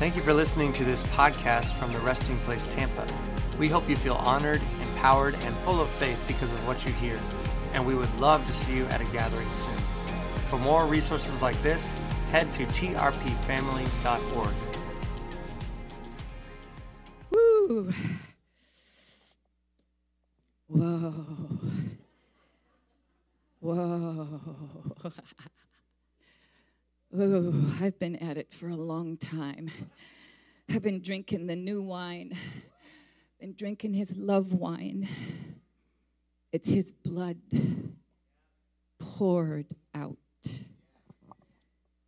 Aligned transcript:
Thank 0.00 0.16
you 0.16 0.22
for 0.22 0.32
listening 0.32 0.72
to 0.72 0.82
this 0.82 1.02
podcast 1.02 1.74
from 1.74 1.92
the 1.92 1.98
Resting 1.98 2.38
Place 2.38 2.66
Tampa. 2.68 3.06
We 3.58 3.68
hope 3.68 3.86
you 3.86 3.96
feel 3.96 4.14
honored, 4.14 4.62
empowered, 4.80 5.34
and 5.34 5.54
full 5.56 5.78
of 5.78 5.88
faith 5.88 6.18
because 6.26 6.50
of 6.50 6.66
what 6.66 6.86
you 6.86 6.92
hear. 6.94 7.20
And 7.74 7.86
we 7.86 7.94
would 7.94 8.08
love 8.18 8.46
to 8.46 8.52
see 8.54 8.74
you 8.74 8.86
at 8.86 9.02
a 9.02 9.04
gathering 9.12 9.52
soon. 9.52 9.76
For 10.48 10.58
more 10.58 10.86
resources 10.86 11.42
like 11.42 11.62
this, 11.62 11.92
head 12.30 12.50
to 12.54 12.64
trpfamily.org. 12.64 14.54
Woo. 17.30 17.92
Whoa. 20.68 21.14
Whoa. 23.60 24.40
Oh, 27.12 27.76
I've 27.80 27.98
been 27.98 28.14
at 28.16 28.36
it 28.36 28.52
for 28.52 28.68
a 28.68 28.76
long 28.76 29.16
time. 29.16 29.68
I've 30.68 30.82
been 30.82 31.02
drinking 31.02 31.48
the 31.48 31.56
new 31.56 31.82
wine, 31.82 32.36
been 33.40 33.54
drinking 33.54 33.94
his 33.94 34.16
love 34.16 34.52
wine. 34.52 35.08
It's 36.52 36.68
his 36.68 36.92
blood 36.92 37.38
poured 39.00 39.66
out. 39.92 40.18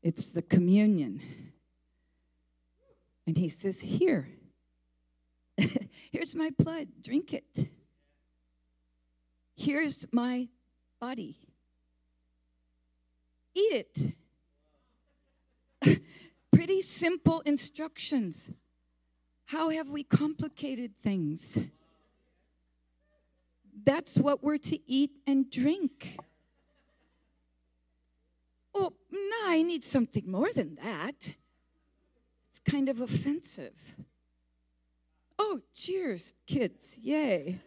It's 0.05 0.29
the 0.29 0.43
communion. 0.43 1.21
And 3.27 3.37
he 3.37 3.49
says, 3.49 3.81
Here, 3.81 4.29
here's 6.13 6.37
my 6.37 6.51
blood, 6.57 6.87
drink 7.03 7.35
it. 7.35 7.71
Here's 9.57 10.07
my 10.13 10.47
body, 11.01 11.37
eat 13.57 13.73
it. 13.73 14.15
Pretty 16.65 16.83
simple 16.83 17.41
instructions. 17.41 18.49
How 19.47 19.71
have 19.71 19.89
we 19.89 20.05
complicated 20.05 20.93
things? 21.03 21.59
That's 23.85 24.17
what 24.17 24.45
we're 24.45 24.59
to 24.59 24.79
eat 24.89 25.11
and 25.27 25.51
drink. 25.51 26.21
Oh, 28.73 28.93
no, 29.11 29.37
I 29.47 29.63
need 29.63 29.83
something 29.83 30.31
more 30.31 30.53
than 30.53 30.77
that. 30.77 31.35
It's 32.49 32.61
kind 32.61 32.89
of 32.89 33.01
offensive. 33.01 33.75
Oh, 35.41 35.63
cheers, 35.75 36.33
kids. 36.47 36.97
Yay. 37.03 37.59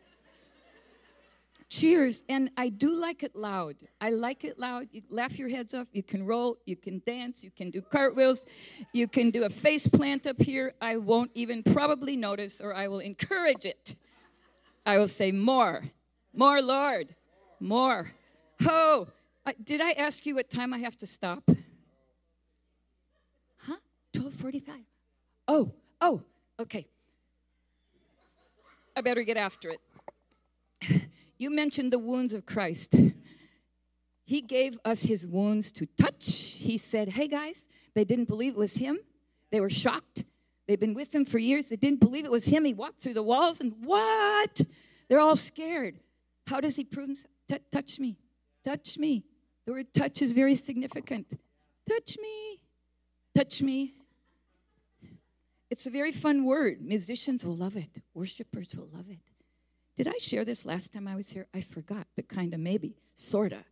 Cheers. 1.76 2.24
And 2.30 2.52
I 2.56 2.70
do 2.70 2.96
like 2.96 3.22
it 3.22 3.36
loud. 3.36 3.76
I 4.00 4.10
like 4.10 4.46
it 4.46 4.58
loud. 4.58 4.88
You 4.92 5.02
laugh 5.10 5.38
your 5.38 5.50
heads 5.50 5.74
off. 5.74 5.88
You 5.92 6.04
can 6.04 6.26
roll. 6.26 6.58
You 6.66 6.78
can 6.78 7.02
dance. 7.06 7.44
You 7.44 7.52
can 7.52 7.70
do 7.70 7.82
cartwheels. 7.82 8.46
You 8.94 9.10
can 9.10 9.30
do 9.30 9.44
a 9.44 9.50
face 9.50 9.86
plant 9.86 10.26
up 10.26 10.42
here. 10.42 10.72
I 10.80 10.96
won't 10.96 11.32
even 11.34 11.64
probably 11.64 12.16
notice, 12.16 12.62
or 12.62 12.74
I 12.74 12.88
will 12.88 13.00
encourage 13.00 13.66
it. 13.66 13.98
I 14.86 14.98
will 14.98 15.10
say, 15.10 15.34
More. 15.34 15.84
More, 16.34 16.62
Lord. 16.62 17.14
More. 17.60 18.14
Oh, 18.66 19.08
uh, 19.46 19.52
did 19.62 19.82
I 19.82 19.92
ask 19.92 20.26
you 20.26 20.36
what 20.36 20.50
time 20.50 20.74
I 20.74 20.78
have 20.78 20.98
to 21.00 21.06
stop? 21.06 21.44
Huh? 23.58 23.80
1245. 24.14 24.76
Oh, 25.50 25.74
oh, 26.00 26.22
okay. 26.58 26.88
I 28.96 29.02
better 29.02 29.24
get 29.24 29.36
after 29.36 29.72
it. 29.72 29.80
You 31.46 31.52
mentioned 31.52 31.94
the 31.94 32.00
wounds 32.00 32.34
of 32.34 32.48
Christ. 32.48 32.96
He 34.24 34.42
gave 34.42 34.80
us 34.84 35.04
his 35.04 35.28
wounds 35.28 35.72
to 35.74 35.86
touch. 35.86 36.56
He 36.58 36.76
said, 36.76 37.10
Hey 37.10 37.28
guys, 37.28 37.68
they 37.94 38.04
didn't 38.04 38.28
believe 38.28 38.54
it 38.54 38.58
was 38.58 38.74
him. 38.74 38.98
They 39.52 39.60
were 39.60 39.70
shocked. 39.70 40.24
They've 40.68 40.80
been 40.80 40.96
with 40.96 41.14
him 41.14 41.24
for 41.24 41.38
years. 41.38 41.68
They 41.68 41.76
didn't 41.76 42.00
believe 42.00 42.26
it 42.26 42.32
was 42.32 42.46
him. 42.46 42.66
He 42.66 42.74
walked 42.74 43.04
through 43.04 43.14
the 43.14 43.22
walls 43.22 43.62
and 43.62 43.74
what? 43.84 44.60
They're 45.08 45.20
all 45.20 45.36
scared. 45.36 46.00
How 46.48 46.62
does 46.62 46.78
he 46.78 46.84
prove 46.84 47.10
himself? 47.10 47.30
Touch 47.72 48.00
me. 48.00 48.18
Touch 48.64 48.98
me. 48.98 49.24
The 49.68 49.74
word 49.74 49.94
touch 49.94 50.24
is 50.24 50.34
very 50.34 50.56
significant. 50.56 51.32
Touch 51.88 52.18
me. 52.20 52.60
Touch 53.36 53.62
me. 53.62 53.94
It's 55.70 55.86
a 55.86 55.92
very 55.92 56.12
fun 56.12 56.44
word. 56.44 56.82
Musicians 56.82 57.46
will 57.46 57.56
love 57.56 57.78
it, 57.78 58.02
worshipers 58.16 58.74
will 58.74 58.90
love 58.92 59.12
it. 59.12 59.35
Did 59.96 60.08
I 60.08 60.18
share 60.20 60.44
this 60.44 60.66
last 60.66 60.92
time 60.92 61.08
I 61.08 61.16
was 61.16 61.30
here? 61.30 61.48
I 61.54 61.62
forgot, 61.62 62.08
but 62.16 62.28
kind 62.28 62.54
of 62.54 62.60
maybe, 62.60 62.96
sort 63.16 63.54
of. 63.54 63.64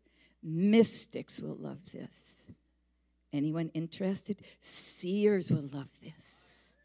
Mystics 0.41 1.39
will 1.39 1.55
love 1.55 1.79
this. 1.91 2.45
Anyone 3.31 3.69
interested? 3.73 4.41
Seers 4.61 5.49
will 5.49 5.69
love 5.71 5.89
this. 6.01 6.75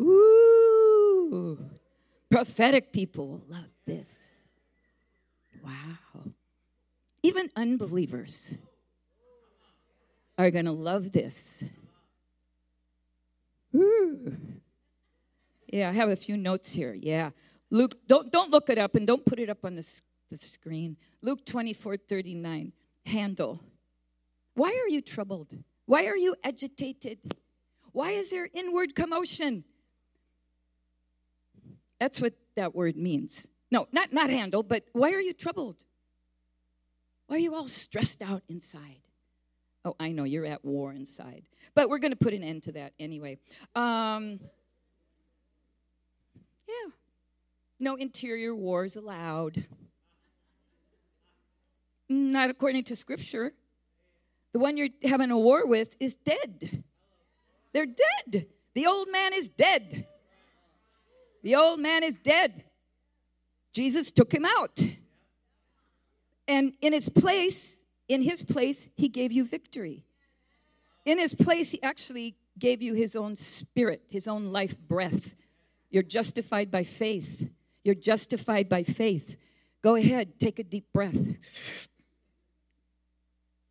Ooh. 0.00 1.58
Prophetic 2.30 2.92
people 2.92 3.28
will 3.28 3.44
love 3.48 3.70
this. 3.86 4.16
Wow. 5.64 6.32
Even 7.22 7.50
unbelievers 7.54 8.54
are 10.38 10.50
going 10.50 10.64
to 10.64 10.72
love 10.72 11.12
this. 11.12 11.62
Ooh. 13.74 14.36
Yeah, 15.68 15.90
I 15.90 15.92
have 15.92 16.08
a 16.08 16.16
few 16.16 16.36
notes 16.36 16.70
here. 16.70 16.94
Yeah. 16.94 17.30
Luke, 17.70 17.96
don't, 18.06 18.30
don't 18.32 18.50
look 18.50 18.68
it 18.68 18.78
up 18.78 18.94
and 18.94 19.06
don't 19.06 19.24
put 19.24 19.38
it 19.38 19.48
up 19.48 19.64
on 19.64 19.76
the, 19.76 19.86
the 20.30 20.36
screen. 20.36 20.96
Luke 21.22 21.44
24 21.46 21.96
39. 21.96 22.72
Handle. 23.06 23.62
Why 24.54 24.68
are 24.68 24.88
you 24.88 25.00
troubled? 25.00 25.54
Why 25.86 26.06
are 26.06 26.16
you 26.16 26.36
agitated? 26.44 27.18
Why 27.92 28.10
is 28.10 28.30
there 28.30 28.48
inward 28.54 28.94
commotion? 28.94 29.64
That's 31.98 32.20
what 32.20 32.34
that 32.56 32.74
word 32.74 32.96
means. 32.96 33.48
No, 33.70 33.86
not, 33.92 34.12
not 34.12 34.30
handle, 34.30 34.62
but 34.62 34.84
why 34.92 35.12
are 35.12 35.20
you 35.20 35.32
troubled? 35.32 35.76
Why 37.26 37.36
are 37.36 37.40
you 37.40 37.54
all 37.54 37.68
stressed 37.68 38.22
out 38.22 38.42
inside? 38.48 39.02
Oh, 39.84 39.94
I 39.98 40.10
know 40.10 40.24
you're 40.24 40.46
at 40.46 40.64
war 40.64 40.92
inside. 40.92 41.44
But 41.74 41.88
we're 41.88 41.98
going 41.98 42.12
to 42.12 42.16
put 42.16 42.34
an 42.34 42.42
end 42.42 42.64
to 42.64 42.72
that 42.72 42.92
anyway. 42.98 43.38
Um, 43.74 44.40
yeah. 46.68 46.90
No 47.80 47.94
interior 47.94 48.54
wars 48.54 48.94
allowed. 48.94 49.64
Not 52.10 52.50
according 52.50 52.84
to 52.84 52.96
Scripture. 52.96 53.54
The 54.52 54.58
one 54.58 54.76
you're 54.76 54.88
having 55.02 55.30
a 55.30 55.38
war 55.38 55.66
with 55.66 55.96
is 55.98 56.14
dead. 56.14 56.84
They're 57.72 57.86
dead. 57.86 58.46
The 58.74 58.86
old 58.86 59.10
man 59.10 59.32
is 59.32 59.48
dead. 59.48 60.06
The 61.42 61.56
old 61.56 61.80
man 61.80 62.04
is 62.04 62.16
dead. 62.16 62.64
Jesus 63.72 64.10
took 64.10 64.32
him 64.32 64.44
out. 64.44 64.78
And 66.46 66.74
in 66.82 66.92
his 66.92 67.08
place, 67.08 67.80
in 68.08 68.22
his 68.22 68.42
place, 68.42 68.88
he 68.96 69.08
gave 69.08 69.32
you 69.32 69.44
victory. 69.44 70.04
In 71.06 71.18
his 71.18 71.32
place, 71.32 71.70
he 71.70 71.82
actually 71.82 72.36
gave 72.58 72.82
you 72.82 72.92
his 72.94 73.16
own 73.16 73.36
spirit, 73.36 74.02
his 74.10 74.28
own 74.28 74.52
life 74.52 74.76
breath. 74.76 75.34
You're 75.90 76.02
justified 76.02 76.70
by 76.70 76.82
faith. 76.82 77.48
You're 77.84 77.94
justified 77.94 78.68
by 78.68 78.82
faith. 78.82 79.36
Go 79.82 79.94
ahead, 79.94 80.38
take 80.38 80.58
a 80.58 80.64
deep 80.64 80.86
breath. 80.92 81.36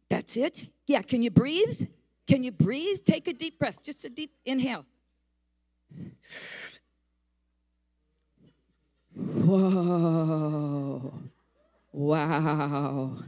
That's 0.09 0.35
it? 0.35 0.67
Yeah, 0.87 1.01
can 1.01 1.21
you 1.21 1.29
breathe? 1.29 1.87
Can 2.27 2.43
you 2.43 2.51
breathe? 2.51 2.99
Take 3.05 3.27
a 3.27 3.33
deep 3.33 3.59
breath, 3.59 3.83
just 3.83 4.03
a 4.05 4.09
deep 4.09 4.31
inhale. 4.45 4.85
Whoa. 9.15 11.13
Wow. 11.91 13.23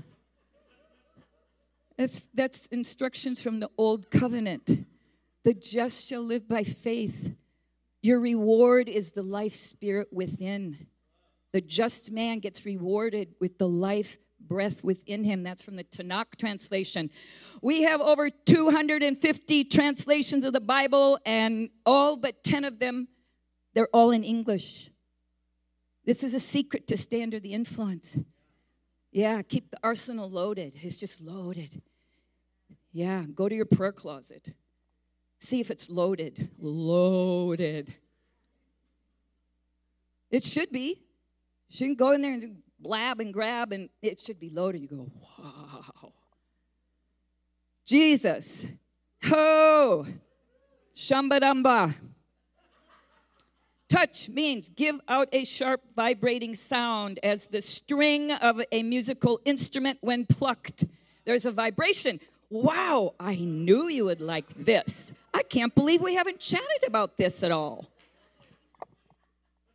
That's, 1.98 2.22
that's 2.34 2.66
instructions 2.68 3.42
from 3.42 3.60
the 3.60 3.70
old 3.78 4.10
covenant. 4.10 4.86
The 5.44 5.54
just 5.54 6.08
shall 6.08 6.24
live 6.24 6.48
by 6.48 6.64
faith. 6.64 7.34
Your 8.02 8.20
reward 8.20 8.90
is 8.90 9.12
the 9.12 9.24
life 9.24 9.54
spirit 9.54 10.08
within. 10.12 10.88
The 11.54 11.62
just 11.62 12.12
man 12.12 12.40
gets 12.40 12.66
rewarded 12.66 13.36
with 13.40 13.58
the 13.58 13.68
life 13.68 14.18
breath 14.40 14.84
within 14.84 15.24
him. 15.24 15.44
That's 15.44 15.62
from 15.62 15.76
the 15.76 15.84
Tanakh 15.84 16.36
translation. 16.38 17.12
We 17.62 17.84
have 17.84 18.02
over 18.02 18.30
250 18.30 19.64
translations 19.66 20.44
of 20.44 20.54
the 20.54 20.60
Bible, 20.60 21.20
and 21.26 21.70
all 21.86 22.18
but 22.18 22.44
10 22.44 22.66
of 22.66 22.80
them, 22.80 23.08
they're 23.74 23.90
all 23.94 24.12
in 24.12 24.24
English. 24.24 24.90
This 26.06 26.24
is 26.24 26.34
a 26.34 26.40
secret 26.40 26.88
to 26.88 26.98
stay 26.98 27.22
under 27.22 27.40
the 27.40 27.54
influence. 27.54 28.18
Yeah, 29.12 29.42
keep 29.44 29.70
the 29.70 29.78
arsenal 29.84 30.30
loaded. 30.30 30.74
It's 30.82 31.00
just 31.00 31.22
loaded. 31.22 31.82
Yeah, 32.92 33.24
go 33.36 33.48
to 33.48 33.56
your 33.56 33.66
prayer 33.66 33.92
closet. 33.92 34.54
See 35.42 35.60
if 35.60 35.72
it's 35.72 35.90
loaded. 35.90 36.50
Loaded. 36.60 37.96
It 40.30 40.44
should 40.44 40.72
be. 40.72 41.02
You 41.68 41.76
shouldn't 41.76 41.98
go 41.98 42.12
in 42.12 42.22
there 42.22 42.34
and 42.34 42.58
blab 42.80 43.20
and 43.20 43.34
grab, 43.34 43.74
and 43.74 43.90
it 44.02 44.20
should 44.20 44.40
be 44.40 44.50
loaded. 44.50 44.82
You 44.82 44.88
go, 44.88 45.12
wow. 45.40 46.14
Jesus. 47.86 48.68
Oh. 49.32 50.06
Shambadamba. 50.96 51.96
Touch 53.90 54.30
means 54.30 54.70
give 54.70 55.02
out 55.08 55.28
a 55.34 55.44
sharp 55.44 55.82
vibrating 55.96 56.56
sound 56.56 57.20
as 57.24 57.48
the 57.48 57.62
string 57.62 58.32
of 58.32 58.62
a 58.72 58.84
musical 58.84 59.42
instrument 59.44 59.98
when 60.02 60.26
plucked. 60.26 60.86
There's 61.26 61.46
a 61.46 61.52
vibration. 61.52 62.20
Wow, 62.52 63.16
I 63.20 63.36
knew 63.36 63.88
you 63.88 64.06
would 64.06 64.22
like 64.22 64.46
this. 64.66 65.12
I 65.34 65.42
can't 65.42 65.74
believe 65.74 66.02
we 66.02 66.14
haven't 66.14 66.40
chatted 66.40 66.84
about 66.86 67.18
this 67.18 67.42
at 67.42 67.52
all. 67.52 67.90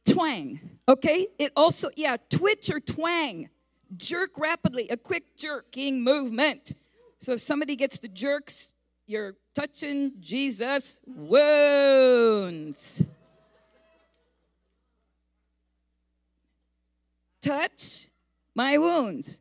Twang, 0.05 0.61
okay? 0.89 1.27
It 1.39 1.51
also, 1.57 1.91
yeah, 1.97 2.17
twitch 2.31 2.71
or 2.71 2.79
twang. 2.79 3.49
Jerk 3.97 4.39
rapidly, 4.39 4.89
a 4.91 4.97
quick 4.97 5.37
jerking 5.37 6.05
movement. 6.05 6.77
So 7.19 7.33
if 7.33 7.41
somebody 7.41 7.75
gets 7.75 7.99
the 7.99 8.09
jerks, 8.09 8.71
you're 9.07 9.35
touching 9.55 10.13
Jesus' 10.21 11.01
wounds. 11.07 13.03
touch 17.47 18.09
my 18.55 18.77
wounds, 18.77 19.41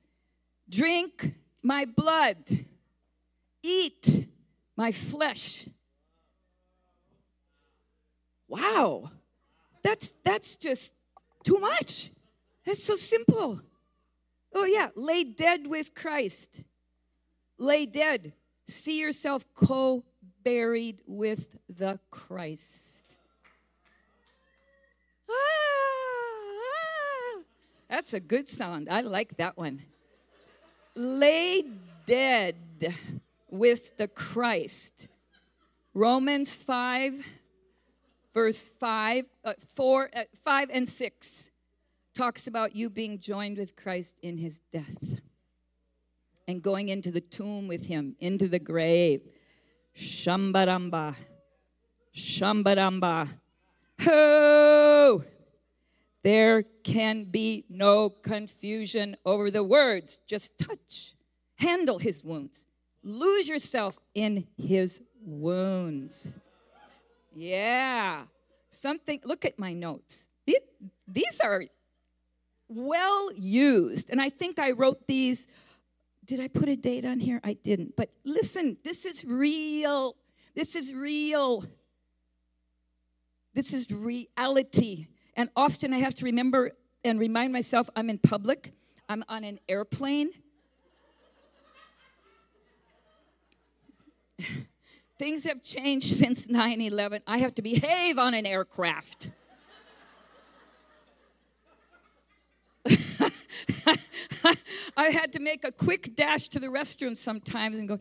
drink 0.70 1.34
my 1.64 1.86
blood, 1.86 2.66
eat 3.65 4.27
my 4.77 4.91
flesh. 4.91 5.67
Wow, 8.47 9.09
that's, 9.83 10.13
that's 10.23 10.56
just 10.56 10.94
too 11.44 11.59
much. 11.59 12.12
That's 12.65 12.83
so 12.83 12.95
simple. 12.95 13.62
Oh, 14.53 14.65
yeah, 14.65 14.89
lay 14.95 15.23
dead 15.23 15.67
with 15.67 15.95
Christ. 15.95 16.63
Lay 17.57 17.85
dead. 17.85 18.33
See 18.67 19.00
yourself 19.01 19.44
co 19.56 20.03
buried 20.44 21.01
with 21.07 21.57
the 21.67 22.00
Christ. 22.12 23.17
Ah, 25.29 25.33
That's 27.89 28.13
a 28.13 28.19
good 28.19 28.47
sound. 28.47 28.89
I 28.89 29.01
like 29.01 29.38
that 29.38 29.57
one. 29.57 29.81
Lay 30.95 31.63
dead 32.06 32.95
with 33.50 33.97
the 33.97 34.07
Christ. 34.07 35.07
Romans 35.94 36.53
5, 36.53 37.13
verse 38.33 38.62
5, 38.62 39.25
uh, 39.44 39.53
4, 39.75 40.09
uh, 40.15 40.24
5 40.44 40.69
and 40.74 40.89
6 40.89 41.51
talks 42.13 42.47
about 42.47 42.75
you 42.75 42.89
being 42.89 43.19
joined 43.19 43.57
with 43.57 43.75
Christ 43.75 44.15
in 44.21 44.38
his 44.38 44.62
death 44.71 45.21
and 46.47 46.62
going 46.62 46.89
into 46.89 47.12
the 47.12 47.21
tomb 47.21 47.68
with 47.68 47.88
him, 47.88 48.15
into 48.19 48.47
the 48.47 48.59
grave. 48.59 49.21
Shambaramba. 49.95 51.15
Shambaramba. 52.15 53.30
Ho! 54.01 55.24
There 56.24 56.63
can 56.83 57.25
be 57.25 57.65
no 57.69 58.09
confusion 58.09 59.15
over 59.25 59.51
the 59.51 59.63
words. 59.63 60.19
Just 60.25 60.57
touch, 60.57 61.15
handle 61.56 62.00
his 62.00 62.24
wounds, 62.24 62.65
lose 63.06 63.48
yourself 63.48 63.98
in 64.13 64.48
his 64.57 65.02
wounds. 65.22 66.38
Yeah. 67.34 68.24
Something, 68.69 69.22
look 69.24 69.46
at 69.46 69.57
my 69.57 69.74
notes. 69.74 70.28
These 71.07 71.40
are 71.42 71.63
well 72.68 73.31
used. 73.34 74.10
And 74.10 74.19
I 74.19 74.30
think 74.30 74.60
I 74.60 74.72
wrote 74.72 75.07
these. 75.07 75.48
Did 76.25 76.40
I 76.40 76.48
put 76.48 76.68
a 76.68 76.75
date 76.75 77.06
on 77.06 77.19
here? 77.19 77.40
I 77.44 77.54
didn't. 77.54 77.96
But 77.96 78.10
listen, 78.24 78.78
this 78.84 79.06
is 79.06 79.24
real. 79.24 80.16
This 80.56 80.75
is 80.75 80.92
real. 80.92 81.63
This 83.54 83.72
is 83.72 83.92
reality. 83.92 85.08
And 85.36 85.50
often 85.56 85.94
I 85.94 86.00
have 86.00 86.16
to 86.16 86.25
remember 86.25 86.72
and 87.04 87.19
remind 87.19 87.54
myself 87.54 87.90
I'm 87.96 88.10
in 88.10 88.18
public, 88.18 88.74
I'm 89.08 89.24
on 89.30 89.44
an 89.44 89.60
airplane. 89.69 90.31
Things 95.18 95.44
have 95.46 95.64
changed 95.64 96.18
since 96.18 96.50
9 96.50 96.82
11. 96.82 97.22
I 97.26 97.38
have 97.40 97.56
to 97.56 97.62
behave 97.62 98.18
on 98.18 98.34
an 98.34 98.46
aircraft. 98.46 99.30
I 104.98 105.06
had 105.06 105.34
to 105.34 105.40
make 105.40 105.64
a 105.64 105.72
quick 105.72 106.16
dash 106.16 106.48
to 106.50 106.60
the 106.60 106.68
restroom 106.68 107.18
sometimes 107.18 107.78
and 107.78 107.88
go, 107.88 108.00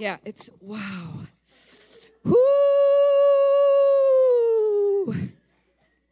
Yeah, 0.00 0.16
it's 0.24 0.48
wow. 0.62 1.26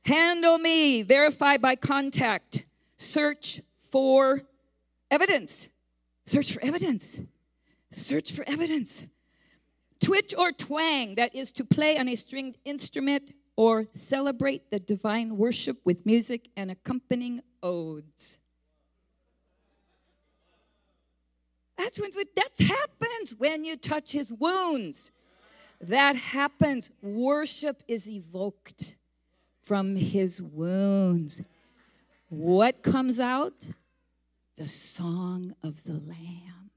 Handle 0.02 0.58
me, 0.58 1.00
verify 1.00 1.56
by 1.56 1.74
contact. 1.74 2.66
Search 2.98 3.62
for 3.78 4.42
evidence. 5.10 5.70
Search 6.26 6.52
for 6.52 6.62
evidence. 6.62 7.18
Search 7.90 8.30
for 8.32 8.46
evidence. 8.46 9.06
Twitch 10.00 10.34
or 10.36 10.52
twang, 10.52 11.14
that 11.14 11.34
is 11.34 11.50
to 11.52 11.64
play 11.64 11.96
on 11.96 12.08
a 12.08 12.14
stringed 12.14 12.58
instrument 12.66 13.32
or 13.56 13.86
celebrate 13.92 14.70
the 14.70 14.78
divine 14.78 15.38
worship 15.38 15.78
with 15.86 16.04
music 16.04 16.50
and 16.58 16.70
accompanying 16.70 17.40
odes. 17.62 18.38
That's 21.78 22.00
when 22.00 22.10
that 22.34 22.50
happens 22.58 23.36
when 23.38 23.64
you 23.64 23.76
touch 23.76 24.10
his 24.10 24.32
wounds. 24.32 25.12
That 25.80 26.16
happens. 26.16 26.90
Worship 27.00 27.84
is 27.86 28.08
evoked 28.08 28.96
from 29.64 29.94
his 29.94 30.42
wounds. 30.42 31.40
What 32.30 32.82
comes 32.82 33.20
out? 33.20 33.54
The 34.56 34.66
song 34.66 35.54
of 35.62 35.84
the 35.84 35.92
Lamb. 35.92 36.70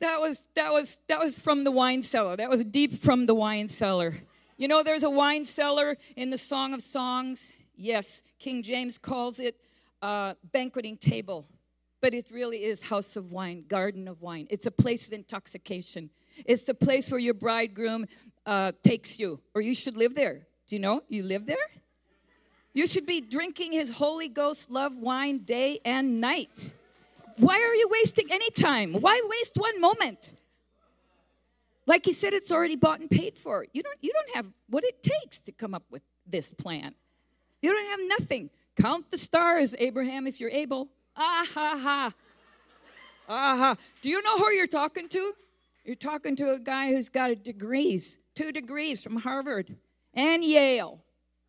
That 0.00 0.20
was 0.20 0.44
that 0.54 0.70
was 0.70 0.98
that 1.08 1.18
was 1.18 1.38
from 1.38 1.64
the 1.64 1.70
wine 1.70 2.02
cellar. 2.02 2.36
That 2.36 2.50
was 2.50 2.62
deep 2.62 3.02
from 3.02 3.24
the 3.24 3.34
wine 3.34 3.68
cellar. 3.68 4.16
You 4.58 4.68
know, 4.68 4.82
there's 4.82 5.02
a 5.02 5.10
wine 5.10 5.46
cellar 5.46 5.96
in 6.14 6.28
the 6.28 6.36
Song 6.36 6.74
of 6.74 6.82
Songs. 6.82 7.52
Yes, 7.74 8.20
King 8.38 8.62
James 8.62 8.98
calls 8.98 9.38
it 9.38 9.56
uh, 10.02 10.34
banqueting 10.52 10.96
table, 10.96 11.46
but 12.00 12.12
it 12.12 12.26
really 12.30 12.58
is 12.58 12.82
house 12.82 13.16
of 13.16 13.32
wine, 13.32 13.64
garden 13.68 14.08
of 14.08 14.20
wine. 14.20 14.46
It's 14.50 14.66
a 14.66 14.70
place 14.70 15.06
of 15.06 15.12
intoxication. 15.12 16.10
It's 16.44 16.64
the 16.64 16.74
place 16.74 17.10
where 17.10 17.20
your 17.20 17.34
bridegroom 17.34 18.06
uh, 18.44 18.72
takes 18.82 19.18
you, 19.18 19.40
or 19.54 19.62
you 19.62 19.74
should 19.74 19.96
live 19.96 20.14
there. 20.14 20.46
Do 20.66 20.76
you 20.76 20.80
know? 20.80 21.02
You 21.08 21.22
live 21.22 21.46
there? 21.46 21.56
You 22.74 22.86
should 22.86 23.06
be 23.06 23.20
drinking 23.20 23.72
his 23.72 23.90
Holy 23.90 24.28
Ghost 24.28 24.70
love 24.70 24.96
wine 24.96 25.38
day 25.38 25.80
and 25.84 26.20
night. 26.20 26.74
Why 27.36 27.54
are 27.54 27.74
you 27.74 27.88
wasting 27.90 28.28
any 28.30 28.50
time? 28.50 28.94
Why 28.94 29.20
waste 29.24 29.52
one 29.56 29.80
moment? 29.80 30.32
Like 31.86 32.04
he 32.04 32.12
said, 32.12 32.32
it's 32.32 32.50
already 32.50 32.76
bought 32.76 33.00
and 33.00 33.10
paid 33.10 33.36
for. 33.36 33.66
You 33.72 33.82
don't, 33.82 33.98
you 34.00 34.12
don't 34.12 34.36
have 34.36 34.46
what 34.68 34.84
it 34.84 35.02
takes 35.02 35.40
to 35.42 35.52
come 35.52 35.74
up 35.74 35.84
with 35.90 36.02
this 36.26 36.52
plan. 36.52 36.94
You 37.60 37.72
don't 37.72 37.90
have 37.90 38.20
nothing. 38.20 38.50
Count 38.80 39.10
the 39.10 39.18
stars, 39.18 39.74
Abraham, 39.78 40.26
if 40.26 40.40
you're 40.40 40.50
able. 40.50 40.88
Ah 41.16 41.46
ha 41.52 41.78
ha. 41.82 42.14
Ah 43.28 43.56
ha. 43.56 43.76
Do 44.00 44.08
you 44.08 44.22
know 44.22 44.38
who 44.38 44.50
you're 44.50 44.66
talking 44.66 45.08
to? 45.08 45.32
You're 45.84 45.96
talking 45.96 46.36
to 46.36 46.52
a 46.52 46.58
guy 46.58 46.88
who's 46.88 47.08
got 47.08 47.42
degrees, 47.42 48.18
two 48.34 48.52
degrees 48.52 49.02
from 49.02 49.16
Harvard 49.16 49.76
and 50.14 50.44
Yale 50.44 51.00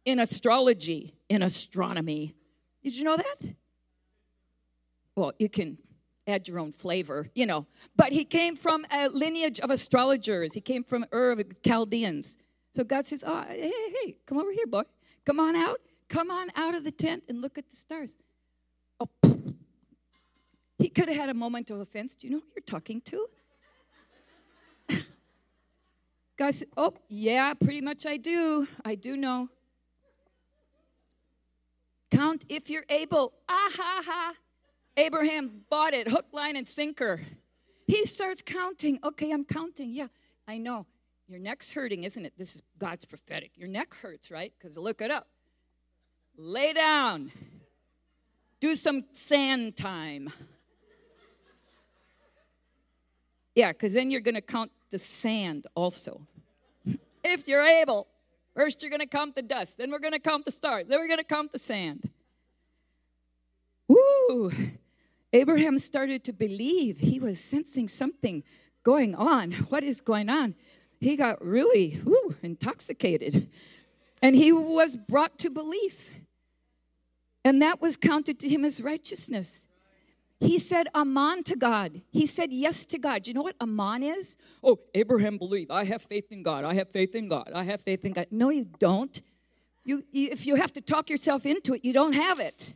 in 0.05 0.19
astrology, 0.19 1.13
in 1.29 1.41
astronomy. 1.41 2.35
Did 2.83 2.95
you 2.95 3.03
know 3.03 3.17
that? 3.17 3.53
Well, 5.15 5.33
you 5.39 5.49
can 5.49 5.77
add 6.27 6.47
your 6.47 6.59
own 6.59 6.71
flavor, 6.71 7.29
you 7.35 7.45
know. 7.45 7.67
But 7.95 8.11
he 8.11 8.25
came 8.25 8.55
from 8.55 8.85
a 8.91 9.07
lineage 9.07 9.59
of 9.59 9.69
astrologers. 9.69 10.53
He 10.53 10.61
came 10.61 10.83
from 10.83 11.05
Ur 11.13 11.31
of 11.31 11.37
the 11.37 11.55
Chaldeans. 11.63 12.37
So 12.75 12.83
God 12.83 13.05
says, 13.05 13.23
"Oh, 13.25 13.43
hey, 13.47 13.61
hey, 13.61 13.93
hey, 14.03 14.15
come 14.25 14.39
over 14.39 14.51
here, 14.51 14.65
boy. 14.65 14.83
Come 15.25 15.39
on 15.39 15.55
out. 15.55 15.79
Come 16.09 16.31
on 16.31 16.49
out 16.55 16.75
of 16.75 16.83
the 16.83 16.91
tent 16.91 17.23
and 17.27 17.41
look 17.41 17.57
at 17.57 17.69
the 17.69 17.75
stars. 17.75 18.15
Oh, 18.99 19.09
He 20.77 20.89
could 20.89 21.07
have 21.07 21.17
had 21.17 21.29
a 21.29 21.33
moment 21.33 21.69
of 21.69 21.79
offense. 21.79 22.15
Do 22.15 22.27
you 22.27 22.33
know 22.33 22.39
who 22.39 22.47
you're 22.55 22.63
talking 22.65 23.01
to? 23.01 23.27
God 26.37 26.53
said, 26.53 26.67
Oh, 26.75 26.93
yeah, 27.07 27.53
pretty 27.53 27.81
much 27.81 28.05
I 28.05 28.17
do. 28.17 28.67
I 28.83 28.95
do 28.95 29.15
know. 29.15 29.49
Count 32.11 32.45
if 32.49 32.69
you're 32.69 32.85
able. 32.89 33.33
Ah 33.49 33.69
ha 33.73 34.01
ha. 34.05 34.33
Abraham 34.97 35.61
bought 35.69 35.93
it, 35.93 36.07
hook, 36.07 36.25
line, 36.31 36.55
and 36.55 36.67
sinker. 36.67 37.21
He 37.87 38.05
starts 38.05 38.43
counting. 38.45 38.99
Okay, 39.03 39.31
I'm 39.31 39.45
counting. 39.45 39.91
Yeah, 39.91 40.07
I 40.47 40.57
know. 40.57 40.85
Your 41.27 41.39
neck's 41.39 41.71
hurting, 41.71 42.03
isn't 42.03 42.25
it? 42.25 42.33
This 42.37 42.55
is 42.55 42.61
God's 42.77 43.05
prophetic. 43.05 43.51
Your 43.55 43.67
neck 43.67 43.95
hurts, 43.95 44.29
right? 44.29 44.53
Because 44.57 44.77
look 44.77 45.01
it 45.01 45.09
up. 45.09 45.27
Lay 46.37 46.73
down. 46.73 47.31
Do 48.59 48.75
some 48.75 49.03
sand 49.13 49.75
time. 49.75 50.31
Yeah, 53.55 53.71
because 53.71 53.93
then 53.93 54.09
you're 54.09 54.21
going 54.21 54.35
to 54.35 54.41
count 54.41 54.71
the 54.89 54.99
sand 54.99 55.67
also. 55.75 56.25
if 57.23 57.47
you're 57.47 57.65
able. 57.65 58.07
First, 58.55 58.81
you're 58.81 58.89
going 58.89 58.99
to 58.99 59.07
count 59.07 59.35
the 59.35 59.41
dust. 59.41 59.77
Then, 59.77 59.91
we're 59.91 59.99
going 59.99 60.13
to 60.13 60.19
count 60.19 60.45
the 60.45 60.51
stars. 60.51 60.85
Then, 60.87 60.99
we're 60.99 61.07
going 61.07 61.19
to 61.19 61.23
count 61.23 61.51
the 61.51 61.59
sand. 61.59 62.09
Woo! 63.87 64.51
Abraham 65.31 65.79
started 65.79 66.23
to 66.25 66.33
believe. 66.33 66.99
He 66.99 67.19
was 67.19 67.39
sensing 67.39 67.87
something 67.87 68.43
going 68.83 69.15
on. 69.15 69.51
What 69.69 69.83
is 69.83 70.01
going 70.01 70.29
on? 70.29 70.55
He 70.99 71.15
got 71.15 71.43
really 71.43 71.91
whew, 72.03 72.35
intoxicated. 72.43 73.49
And 74.21 74.35
he 74.35 74.51
was 74.51 74.95
brought 74.95 75.37
to 75.39 75.49
belief. 75.49 76.11
And 77.45 77.61
that 77.61 77.81
was 77.81 77.97
counted 77.97 78.39
to 78.39 78.49
him 78.49 78.63
as 78.63 78.81
righteousness. 78.81 79.65
He 80.39 80.59
said 80.59 80.87
aman 80.93 81.43
to 81.43 81.55
God. 81.55 82.01
He 82.11 82.25
said 82.25 82.51
yes 82.51 82.85
to 82.87 82.97
God. 82.97 83.23
Do 83.23 83.31
you 83.31 83.35
know 83.35 83.43
what 83.43 83.55
aman 83.61 84.03
is? 84.03 84.35
Oh, 84.63 84.79
Abraham 84.93 85.37
believed. 85.37 85.71
I 85.71 85.85
have 85.85 86.01
faith 86.01 86.31
in 86.31 86.43
God. 86.43 86.65
I 86.65 86.73
have 86.73 86.89
faith 86.89 87.15
in 87.15 87.27
God. 87.27 87.51
I 87.53 87.63
have 87.63 87.81
faith 87.81 88.03
in 88.03 88.11
God. 88.11 88.27
No, 88.29 88.49
you 88.49 88.65
don't. 88.79 89.21
You, 89.85 90.03
you, 90.11 90.29
if 90.31 90.45
you 90.45 90.55
have 90.55 90.73
to 90.73 90.81
talk 90.81 91.09
yourself 91.09 91.45
into 91.45 91.73
it, 91.73 91.85
you 91.85 91.93
don't 91.93 92.13
have 92.13 92.39
it. 92.39 92.73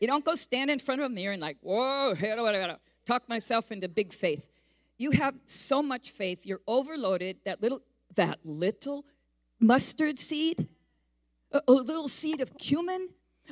You 0.00 0.08
don't 0.08 0.24
go 0.24 0.34
stand 0.34 0.70
in 0.70 0.78
front 0.78 1.00
of 1.00 1.06
a 1.06 1.10
mirror 1.10 1.32
and 1.32 1.40
like, 1.40 1.58
whoa, 1.60 2.14
talk 3.06 3.28
myself 3.28 3.70
into 3.70 3.88
big 3.88 4.12
faith. 4.12 4.46
You 4.98 5.12
have 5.12 5.34
so 5.46 5.82
much 5.82 6.10
faith, 6.10 6.44
you're 6.44 6.60
overloaded. 6.66 7.38
That 7.44 7.62
little, 7.62 7.82
that 8.16 8.40
little 8.44 9.04
mustard 9.60 10.18
seed, 10.18 10.68
a, 11.52 11.62
a 11.68 11.72
little 11.72 12.08
seed 12.08 12.40
of 12.40 12.56
cumin, 12.58 13.08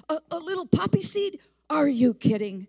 a, 0.08 0.18
a 0.30 0.38
little 0.38 0.66
poppy 0.66 1.02
seed. 1.02 1.40
Are 1.68 1.88
you 1.88 2.14
kidding? 2.14 2.66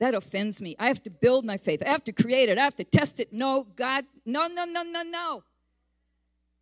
That 0.00 0.14
offends 0.14 0.60
me. 0.60 0.76
I 0.78 0.88
have 0.88 1.02
to 1.04 1.10
build 1.10 1.44
my 1.44 1.56
faith. 1.56 1.82
I 1.84 1.90
have 1.90 2.04
to 2.04 2.12
create 2.12 2.48
it. 2.48 2.58
I 2.58 2.64
have 2.64 2.76
to 2.76 2.84
test 2.84 3.20
it. 3.20 3.32
No, 3.32 3.66
God, 3.76 4.04
no, 4.26 4.48
no, 4.48 4.64
no, 4.64 4.82
no, 4.82 5.02
no. 5.02 5.44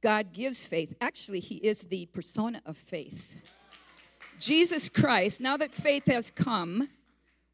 God 0.02 0.33
gives 0.33 0.66
faith. 0.66 0.95
Actually, 1.00 1.40
He 1.40 1.57
is 1.57 1.83
the 1.83 2.07
persona 2.07 2.61
of 2.66 2.76
faith. 2.76 3.37
Jesus 4.38 4.88
Christ, 4.88 5.40
now 5.40 5.57
that 5.57 5.73
faith 5.73 6.07
has 6.07 6.31
come, 6.31 6.88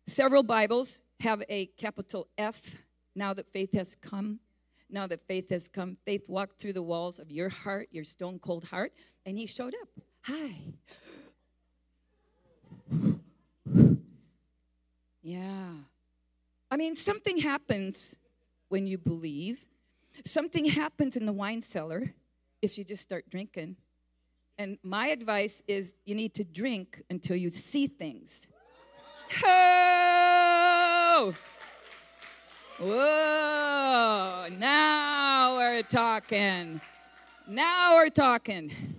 several 0.06 0.42
Bibles 0.42 1.02
have 1.20 1.42
a 1.48 1.66
capital 1.66 2.28
F. 2.38 2.76
Now 3.14 3.34
that 3.34 3.52
faith 3.52 3.72
has 3.74 3.94
come, 3.94 4.40
now 4.88 5.06
that 5.06 5.26
faith 5.26 5.50
has 5.50 5.68
come, 5.68 5.96
faith 6.04 6.28
walked 6.28 6.60
through 6.60 6.72
the 6.72 6.82
walls 6.82 7.18
of 7.18 7.30
your 7.30 7.48
heart, 7.48 7.88
your 7.90 8.04
stone 8.04 8.38
cold 8.38 8.64
heart, 8.64 8.92
and 9.26 9.36
he 9.36 9.46
showed 9.46 9.74
up. 9.82 9.88
Hi. 10.28 10.60
Yeah. 15.22 15.70
I 16.70 16.76
mean, 16.76 16.96
something 16.96 17.38
happens 17.38 18.14
when 18.68 18.86
you 18.86 18.98
believe. 18.98 19.64
Something 20.26 20.66
happens 20.66 21.16
in 21.16 21.24
the 21.24 21.32
wine 21.32 21.62
cellar 21.62 22.12
if 22.60 22.76
you 22.76 22.84
just 22.84 23.02
start 23.02 23.30
drinking. 23.30 23.76
And 24.58 24.76
my 24.82 25.06
advice 25.06 25.62
is 25.66 25.94
you 26.04 26.14
need 26.14 26.34
to 26.34 26.44
drink 26.44 27.02
until 27.08 27.36
you 27.36 27.48
see 27.48 27.86
things. 27.86 28.48
Oh! 29.42 31.34
Whoa! 32.78 34.48
Now 34.58 35.56
we're 35.56 35.82
talking. 35.82 36.82
Now 37.46 37.94
we're 37.94 38.10
talking. 38.10 38.97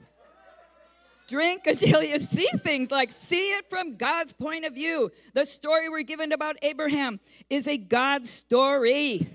Drink 1.29 1.61
until 1.67 2.03
you 2.03 2.19
see 2.19 2.49
things, 2.63 2.91
like 2.91 3.11
see 3.11 3.51
it 3.51 3.69
from 3.69 3.95
God's 3.95 4.33
point 4.33 4.65
of 4.65 4.73
view. 4.73 5.11
The 5.33 5.45
story 5.45 5.89
we're 5.89 6.01
given 6.03 6.31
about 6.31 6.57
Abraham 6.61 7.19
is 7.49 7.67
a 7.67 7.77
God 7.77 8.27
story. 8.27 9.29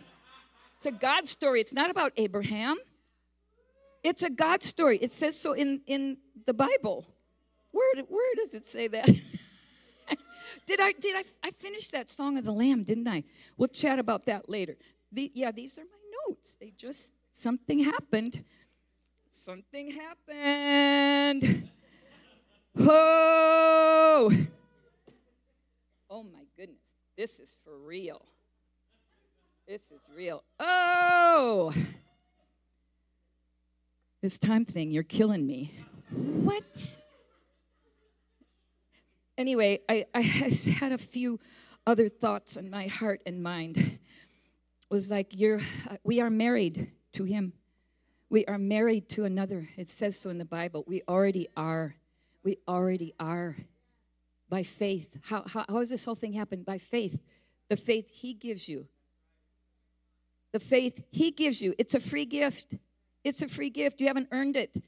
It's 0.77 0.87
a 0.87 0.91
God 0.91 1.29
story. 1.29 1.61
It's 1.61 1.73
not 1.73 1.91
about 1.91 2.13
Abraham. 2.17 2.77
It's 4.03 4.23
a 4.23 4.31
God 4.31 4.63
story. 4.63 4.99
It 4.99 5.13
says 5.13 5.39
so 5.41 5.53
in, 5.53 5.81
in 5.87 6.19
the 6.45 6.53
Bible. 6.53 7.07
Where, 7.71 8.03
where 8.09 8.35
does 8.37 8.55
it 8.55 8.67
say 8.67 8.89
that? 8.89 9.09
did 10.67 10.81
I 10.81 10.93
did 10.93 11.17
I 11.17 11.25
I 11.43 11.51
finished 11.53 11.93
that 11.93 12.11
song 12.11 12.37
of 12.37 12.45
the 12.45 12.53
Lamb, 12.53 12.85
didn't 12.85 13.09
I? 13.09 13.25
We'll 13.57 13.69
chat 13.69 13.99
about 13.99 14.27
that 14.27 14.49
later. 14.49 14.77
The, 15.11 15.31
yeah, 15.35 15.53
these 15.53 15.79
are 15.79 15.83
my 15.83 16.29
notes. 16.29 16.55
They 16.61 16.73
just 16.77 17.09
something 17.37 17.79
happened. 17.79 18.45
Something 19.31 19.93
happened. 19.93 21.71
Oh. 22.79 24.31
Oh 26.11 26.23
my 26.23 26.45
goodness. 26.57 26.79
This 27.17 27.39
is 27.39 27.55
for 27.65 27.79
real. 27.79 28.23
This 29.67 29.83
is 29.91 30.01
real. 30.15 30.43
Oh. 30.59 31.73
This 34.23 34.39
time 34.39 34.65
thing, 34.65 34.91
you're 34.91 35.03
killing 35.03 35.47
me. 35.47 35.75
What? 36.11 36.65
Anyway, 39.37 39.81
I, 39.89 40.07
I 40.15 40.21
had 40.21 40.93
a 40.93 40.99
few 40.99 41.41
other 41.87 42.09
thoughts 42.09 42.57
in 42.57 42.71
my 42.71 42.87
heart 42.87 43.21
and 43.27 43.43
mind. 43.43 43.77
It 43.77 43.99
was 44.91 45.11
like 45.11 45.29
you're 45.31 45.61
uh, 45.91 45.97
we 46.05 46.21
are 46.21 46.31
married 46.31 46.93
to 47.13 47.25
him. 47.25 47.53
We 48.31 48.45
are 48.47 48.59
married 48.59 49.09
to 49.11 49.25
another. 49.25 49.69
It 49.77 49.89
says 49.91 50.19
so 50.19 50.31
in 50.31 50.39
the 50.39 50.45
Bible. 50.45 50.85
We 50.87 51.03
already 51.09 51.49
are. 51.57 51.97
We 52.45 52.59
already 52.69 53.15
are. 53.19 53.57
By 54.49 54.63
faith. 54.63 55.17
How, 55.23 55.43
how, 55.47 55.65
how 55.69 55.79
does 55.81 55.91
this 55.91 56.05
whole 56.05 56.15
thing 56.15 56.35
happen? 56.35 56.63
By 56.63 56.79
faith. 56.79 57.19
The 57.69 57.77
faith 57.77 58.09
he 58.11 58.35
gives 58.35 58.69
you. 58.69 58.87
The 60.53 60.61
faith 60.61 61.03
he 61.11 61.33
gives 61.33 61.61
you. 61.61 61.75
It's 61.79 61.95
a 61.95 62.01
free 62.01 62.27
gift. 62.27 62.75
It's 63.25 63.43
a 63.43 63.49
free 63.49 63.71
gift. 63.71 64.01
You 64.01 64.07
haven't 64.07 64.29
earned 64.31 64.57
it. 64.57 64.85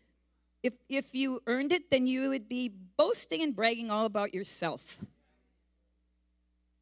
If, 0.62 0.74
if 0.88 1.14
you 1.14 1.40
earned 1.46 1.72
it, 1.72 1.90
then 1.90 2.06
you 2.06 2.28
would 2.28 2.48
be 2.48 2.68
boasting 2.68 3.42
and 3.42 3.56
bragging 3.56 3.90
all 3.90 4.04
about 4.04 4.34
yourself. 4.34 4.98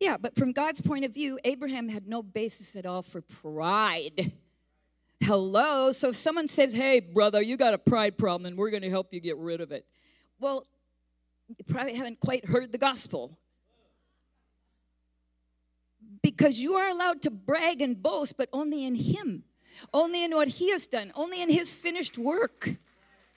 Yeah, 0.00 0.16
but 0.16 0.34
from 0.34 0.52
God's 0.52 0.80
point 0.80 1.04
of 1.04 1.14
view, 1.14 1.38
Abraham 1.44 1.88
had 1.88 2.06
no 2.06 2.22
basis 2.22 2.76
at 2.76 2.84
all 2.84 3.02
for 3.02 3.22
pride. 3.22 4.32
Hello? 5.22 5.92
So 5.92 6.08
if 6.10 6.16
someone 6.16 6.48
says, 6.48 6.72
hey, 6.72 7.00
brother, 7.00 7.40
you 7.40 7.56
got 7.56 7.72
a 7.72 7.78
pride 7.78 8.18
problem 8.18 8.46
and 8.46 8.58
we're 8.58 8.70
going 8.70 8.82
to 8.82 8.90
help 8.90 9.14
you 9.14 9.20
get 9.20 9.38
rid 9.38 9.60
of 9.60 9.72
it. 9.72 9.86
Well, 10.44 10.66
you 11.48 11.64
probably 11.66 11.94
haven't 11.94 12.20
quite 12.20 12.44
heard 12.44 12.70
the 12.70 12.76
gospel. 12.76 13.38
Because 16.22 16.58
you 16.58 16.74
are 16.74 16.88
allowed 16.88 17.22
to 17.22 17.30
brag 17.30 17.80
and 17.80 18.02
boast, 18.02 18.36
but 18.36 18.50
only 18.52 18.84
in 18.84 18.94
Him 18.94 19.44
only 19.92 20.22
in 20.22 20.32
what 20.32 20.48
He 20.48 20.70
has 20.70 20.86
done, 20.86 21.12
only 21.14 21.42
in 21.42 21.48
His 21.48 21.72
finished 21.72 22.18
work. 22.18 22.76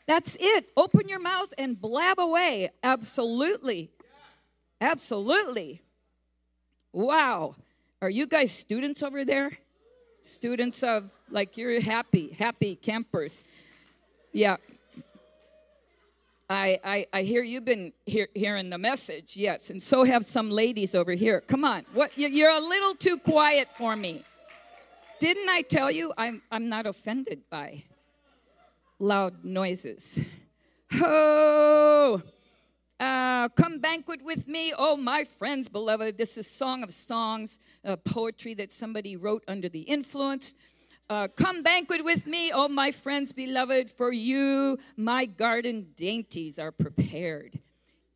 That's 0.05 0.35
it. 0.39 0.69
Open 0.75 1.07
your 1.07 1.19
mouth 1.19 1.53
and 1.57 1.79
blab 1.79 2.19
away. 2.19 2.69
Absolutely. 2.83 3.89
Absolutely. 4.79 5.81
Wow. 6.93 7.55
Are 8.01 8.09
you 8.09 8.27
guys 8.27 8.51
students 8.51 9.01
over 9.01 9.25
there? 9.25 9.51
Students 10.21 10.83
of, 10.83 11.09
like, 11.29 11.57
you're 11.57 11.81
happy, 11.81 12.35
happy 12.37 12.75
campers. 12.75 13.45
Yeah. 14.33 14.57
I, 16.49 16.79
I, 16.83 17.07
I 17.11 17.21
hear 17.23 17.43
you've 17.43 17.65
been 17.65 17.91
hear, 18.05 18.29
hearing 18.33 18.69
the 18.69 18.77
message, 18.77 19.35
yes, 19.35 19.69
and 19.69 19.83
so 19.83 20.05
have 20.05 20.25
some 20.25 20.49
ladies 20.49 20.95
over 20.95 21.11
here. 21.11 21.41
Come 21.41 21.65
on, 21.65 21.83
what 21.93 22.17
you're 22.17 22.51
a 22.51 22.59
little 22.59 22.95
too 22.95 23.17
quiet 23.17 23.67
for 23.77 23.97
me. 23.97 24.23
Didn't 25.19 25.49
I 25.49 25.61
tell 25.61 25.91
you 25.91 26.13
I'm, 26.17 26.41
I'm 26.49 26.69
not 26.69 26.85
offended 26.85 27.41
by 27.49 27.83
loud 28.97 29.43
noises? 29.43 30.17
Oh, 30.93 32.21
uh, 32.97 33.49
come 33.49 33.79
banquet 33.79 34.23
with 34.23 34.47
me, 34.47 34.73
oh 34.77 34.95
my 34.95 35.25
friends, 35.25 35.67
beloved. 35.67 36.17
This 36.17 36.37
is 36.37 36.49
Song 36.49 36.81
of 36.81 36.93
Songs, 36.93 37.59
poetry 38.05 38.53
that 38.53 38.71
somebody 38.71 39.17
wrote 39.17 39.43
under 39.49 39.67
the 39.67 39.81
influence. 39.81 40.53
Uh, 41.09 41.25
come 41.29 41.63
banquet 41.63 42.03
with 42.03 42.27
me, 42.27 42.51
oh 42.53 42.67
my 42.67 42.91
friends, 42.91 43.31
beloved, 43.31 43.89
for 43.89 44.11
you 44.11 44.77
my 44.97 45.25
garden 45.25 45.87
dainties 45.95 46.59
are 46.59 46.71
prepared. 46.71 47.59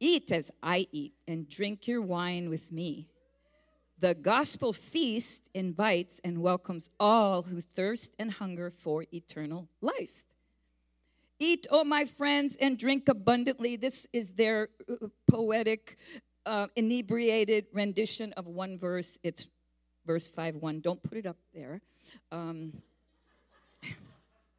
Eat 0.01 0.29
as 0.31 0.51
I 0.61 0.87
eat, 0.91 1.13
and 1.25 1.47
drink 1.47 1.87
your 1.87 2.01
wine 2.01 2.49
with 2.49 2.69
me. 2.69 3.07
The 3.99 4.13
gospel 4.13 4.73
feast 4.73 5.47
invites 5.53 6.19
and 6.23 6.41
welcomes 6.41 6.89
all 6.99 7.43
who 7.43 7.61
thirst 7.61 8.13
and 8.19 8.29
hunger 8.29 8.69
for 8.69 9.05
eternal 9.13 9.69
life. 9.79 10.25
Eat, 11.39 11.67
oh 11.71 11.85
my 11.85 12.03
friends, 12.03 12.57
and 12.59 12.77
drink 12.77 13.07
abundantly. 13.07 13.77
This 13.77 14.05
is 14.11 14.31
their 14.31 14.67
uh, 14.89 15.07
poetic, 15.29 15.97
uh, 16.45 16.67
inebriated 16.75 17.67
rendition 17.71 18.33
of 18.33 18.47
one 18.47 18.77
verse. 18.77 19.17
It's 19.23 19.47
verse 20.05 20.27
5 20.27 20.55
1. 20.55 20.79
Don't 20.81 21.01
put 21.01 21.17
it 21.17 21.25
up 21.25 21.37
there. 21.53 21.81
Um, 22.31 22.73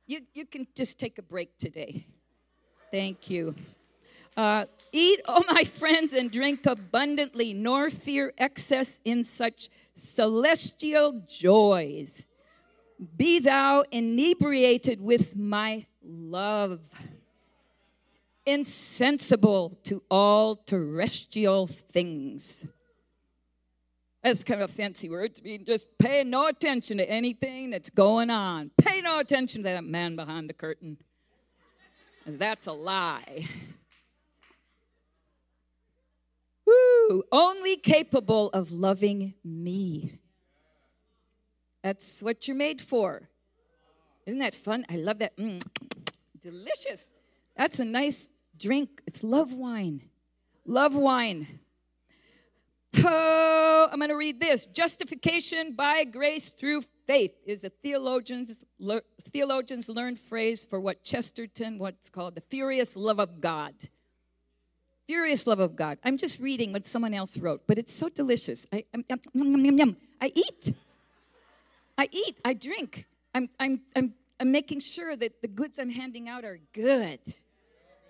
you, 0.06 0.20
you 0.34 0.46
can 0.46 0.66
just 0.74 0.98
take 0.98 1.18
a 1.18 1.22
break 1.22 1.58
today. 1.58 2.06
Thank 2.90 3.30
you. 3.30 3.54
Uh, 4.36 4.64
Eat, 4.92 5.20
oh 5.26 5.42
my 5.50 5.64
friends, 5.64 6.12
and 6.12 6.30
drink 6.30 6.66
abundantly, 6.66 7.54
nor 7.54 7.90
fear 7.90 8.32
excess 8.38 9.00
in 9.04 9.24
such 9.24 9.68
celestial 9.94 11.22
joys. 11.28 12.26
Be 13.16 13.40
thou 13.40 13.84
inebriated 13.90 15.00
with 15.00 15.34
my 15.34 15.86
love, 16.04 16.80
insensible 18.46 19.78
to 19.84 20.02
all 20.10 20.56
terrestrial 20.56 21.66
things. 21.66 22.66
That's 24.22 24.44
kind 24.44 24.62
of 24.62 24.70
a 24.70 24.72
fancy 24.72 25.10
word 25.10 25.34
to 25.34 25.42
mean 25.42 25.64
just 25.64 25.86
pay 25.98 26.22
no 26.22 26.46
attention 26.46 26.98
to 26.98 27.10
anything 27.10 27.70
that's 27.70 27.90
going 27.90 28.30
on. 28.30 28.70
Pay 28.78 29.00
no 29.00 29.18
attention 29.18 29.62
to 29.64 29.70
that 29.70 29.84
man 29.84 30.14
behind 30.14 30.48
the 30.48 30.54
curtain. 30.54 30.98
That's 32.24 32.68
a 32.68 32.72
lie. 32.72 33.48
Woo! 36.64 37.24
Only 37.32 37.76
capable 37.76 38.50
of 38.50 38.70
loving 38.70 39.34
me. 39.44 40.20
That's 41.82 42.22
what 42.22 42.46
you're 42.46 42.56
made 42.56 42.80
for. 42.80 43.28
Isn't 44.24 44.38
that 44.38 44.54
fun? 44.54 44.86
I 44.88 44.96
love 44.96 45.18
that. 45.18 45.36
Mm, 45.36 45.66
delicious. 46.40 47.10
That's 47.56 47.80
a 47.80 47.84
nice 47.84 48.28
drink. 48.56 49.02
It's 49.04 49.24
love 49.24 49.52
wine. 49.52 50.02
Love 50.64 50.94
wine. 50.94 51.58
Oh, 52.98 53.88
I'm 53.90 53.98
going 53.98 54.10
to 54.10 54.16
read 54.16 54.38
this. 54.38 54.66
Justification 54.66 55.72
by 55.72 56.04
grace 56.04 56.50
through 56.50 56.82
faith 57.06 57.32
is 57.46 57.64
a 57.64 57.70
theologian's, 57.70 58.60
theologian's 59.30 59.88
learned 59.88 60.18
phrase 60.18 60.64
for 60.64 60.78
what 60.78 61.02
Chesterton, 61.02 61.78
what's 61.78 62.10
called 62.10 62.34
the 62.34 62.42
furious 62.42 62.96
love 62.96 63.18
of 63.18 63.40
God. 63.40 63.74
Furious 65.06 65.46
love 65.46 65.58
of 65.58 65.74
God. 65.74 65.98
I'm 66.04 66.16
just 66.16 66.38
reading 66.38 66.72
what 66.72 66.86
someone 66.86 67.14
else 67.14 67.36
wrote, 67.36 67.62
but 67.66 67.78
it's 67.78 67.94
so 67.94 68.08
delicious. 68.08 68.66
I, 68.72 68.84
I'm, 68.94 69.04
I'm, 69.10 69.20
yum, 69.32 69.64
yum, 69.64 69.78
yum. 69.78 69.96
I 70.20 70.32
eat. 70.34 70.74
I 71.98 72.08
eat. 72.12 72.38
I 72.44 72.54
drink. 72.54 73.06
I'm, 73.34 73.48
I'm, 73.58 73.80
I'm, 73.96 74.14
I'm 74.38 74.52
making 74.52 74.80
sure 74.80 75.16
that 75.16 75.40
the 75.40 75.48
goods 75.48 75.78
I'm 75.78 75.90
handing 75.90 76.28
out 76.28 76.44
are 76.44 76.58
good. 76.72 77.20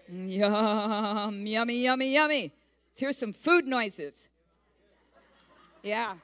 Yum, 0.08 1.46
yummy, 1.46 1.82
yummy, 1.82 2.12
yummy. 2.12 2.52
Here's 2.96 3.16
some 3.16 3.32
food 3.32 3.66
noises. 3.66 4.28
Yeah. 5.82 6.14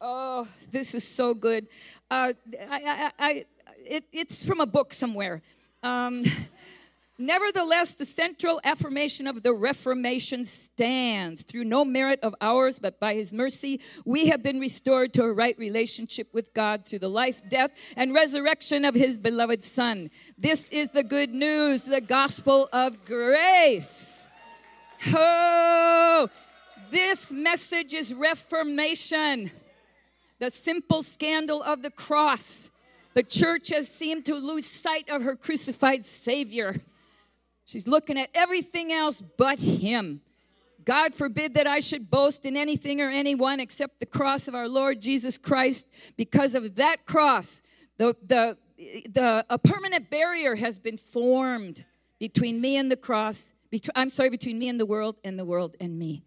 Oh, 0.00 0.48
this 0.70 0.94
is 0.94 1.06
so 1.06 1.34
good. 1.34 1.66
Uh, 2.10 2.32
I, 2.70 2.82
I, 2.84 3.12
I, 3.18 3.44
it, 3.84 4.04
it's 4.12 4.44
from 4.44 4.60
a 4.60 4.66
book 4.66 4.92
somewhere. 4.92 5.42
Um, 5.82 6.24
Nevertheless, 7.18 7.94
the 7.94 8.04
central 8.04 8.60
affirmation 8.64 9.28
of 9.28 9.44
the 9.44 9.52
Reformation 9.52 10.44
stands. 10.44 11.44
Through 11.44 11.64
no 11.64 11.84
merit 11.84 12.18
of 12.24 12.34
ours, 12.40 12.80
but 12.80 12.98
by 12.98 13.14
his 13.14 13.32
mercy, 13.32 13.80
we 14.04 14.26
have 14.26 14.42
been 14.42 14.58
restored 14.58 15.14
to 15.14 15.22
a 15.22 15.32
right 15.32 15.56
relationship 15.56 16.28
with 16.32 16.52
God 16.54 16.84
through 16.84 16.98
the 16.98 17.08
life, 17.08 17.40
death, 17.48 17.70
and 17.96 18.12
resurrection 18.12 18.84
of 18.84 18.96
his 18.96 19.16
beloved 19.16 19.62
Son. 19.62 20.10
This 20.36 20.68
is 20.70 20.90
the 20.90 21.04
good 21.04 21.32
news, 21.32 21.84
the 21.84 22.00
gospel 22.00 22.68
of 22.72 23.04
grace. 23.04 24.26
Oh, 25.14 26.28
this 26.94 27.32
message 27.32 27.92
is 27.92 28.14
reformation, 28.14 29.50
the 30.38 30.48
simple 30.48 31.02
scandal 31.02 31.60
of 31.60 31.82
the 31.82 31.90
cross. 31.90 32.70
The 33.14 33.24
church 33.24 33.70
has 33.70 33.88
seemed 33.88 34.24
to 34.26 34.34
lose 34.36 34.64
sight 34.64 35.10
of 35.10 35.22
her 35.22 35.34
crucified 35.34 36.06
Savior. 36.06 36.80
She's 37.64 37.88
looking 37.88 38.16
at 38.16 38.30
everything 38.32 38.92
else 38.92 39.20
but 39.36 39.58
Him. 39.58 40.20
God 40.84 41.14
forbid 41.14 41.54
that 41.54 41.66
I 41.66 41.80
should 41.80 42.10
boast 42.10 42.46
in 42.46 42.56
anything 42.56 43.00
or 43.00 43.10
anyone 43.10 43.58
except 43.58 43.98
the 43.98 44.06
cross 44.06 44.46
of 44.46 44.54
our 44.54 44.68
Lord 44.68 45.02
Jesus 45.02 45.36
Christ. 45.36 45.86
Because 46.16 46.54
of 46.54 46.76
that 46.76 47.06
cross, 47.06 47.60
the, 47.96 48.14
the, 48.24 48.56
the, 49.10 49.44
a 49.50 49.58
permanent 49.58 50.10
barrier 50.10 50.54
has 50.54 50.78
been 50.78 50.98
formed 50.98 51.84
between 52.20 52.60
me 52.60 52.76
and 52.76 52.88
the 52.88 52.96
cross. 52.96 53.52
Between, 53.70 53.92
I'm 53.96 54.10
sorry, 54.10 54.30
between 54.30 54.60
me 54.60 54.68
and 54.68 54.78
the 54.78 54.86
world 54.86 55.16
and 55.24 55.36
the 55.36 55.44
world 55.44 55.74
and 55.80 55.98
me. 55.98 56.22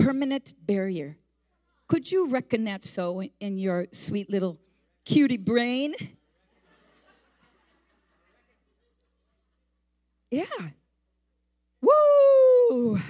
Permanent 0.00 0.54
barrier. 0.66 1.18
Could 1.86 2.10
you 2.10 2.28
reckon 2.28 2.64
that 2.64 2.84
so 2.84 3.22
in 3.40 3.58
your 3.58 3.86
sweet 3.92 4.30
little 4.30 4.58
cutie 5.04 5.36
brain? 5.36 5.94
Yeah. 10.30 10.44
Woo! 11.82 13.00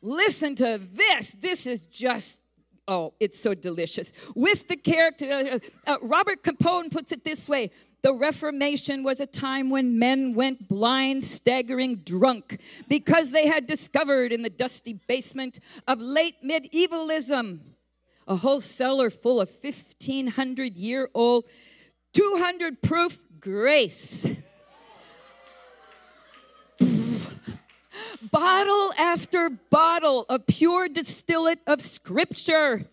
Listen 0.00 0.54
to 0.56 0.80
this. 0.92 1.32
This 1.32 1.66
is 1.66 1.80
just, 1.82 2.40
oh, 2.86 3.14
it's 3.18 3.40
so 3.40 3.54
delicious. 3.54 4.12
With 4.34 4.68
the 4.68 4.76
character, 4.76 5.60
uh, 5.86 5.90
uh, 5.90 5.96
Robert 6.02 6.42
Capon 6.42 6.90
puts 6.90 7.12
it 7.12 7.24
this 7.24 7.48
way 7.48 7.70
the 8.02 8.12
Reformation 8.12 9.02
was 9.02 9.20
a 9.20 9.26
time 9.26 9.70
when 9.70 9.98
men 9.98 10.34
went 10.34 10.68
blind, 10.68 11.24
staggering 11.24 11.96
drunk 11.96 12.58
because 12.88 13.30
they 13.30 13.46
had 13.46 13.66
discovered 13.66 14.32
in 14.32 14.42
the 14.42 14.50
dusty 14.50 14.92
basement 14.92 15.58
of 15.86 16.00
late 16.00 16.36
medievalism 16.42 17.60
a 18.26 18.36
whole 18.36 18.60
cellar 18.60 19.10
full 19.10 19.40
of 19.40 19.50
1500 19.50 20.76
year 20.76 21.08
old, 21.14 21.44
200 22.14 22.82
proof 22.82 23.18
grace. 23.40 24.26
bottle 28.30 28.92
after 28.96 29.50
bottle 29.50 30.24
of 30.28 30.46
pure 30.46 30.88
distillate 30.88 31.58
of 31.66 31.80
Scripture. 31.80 32.86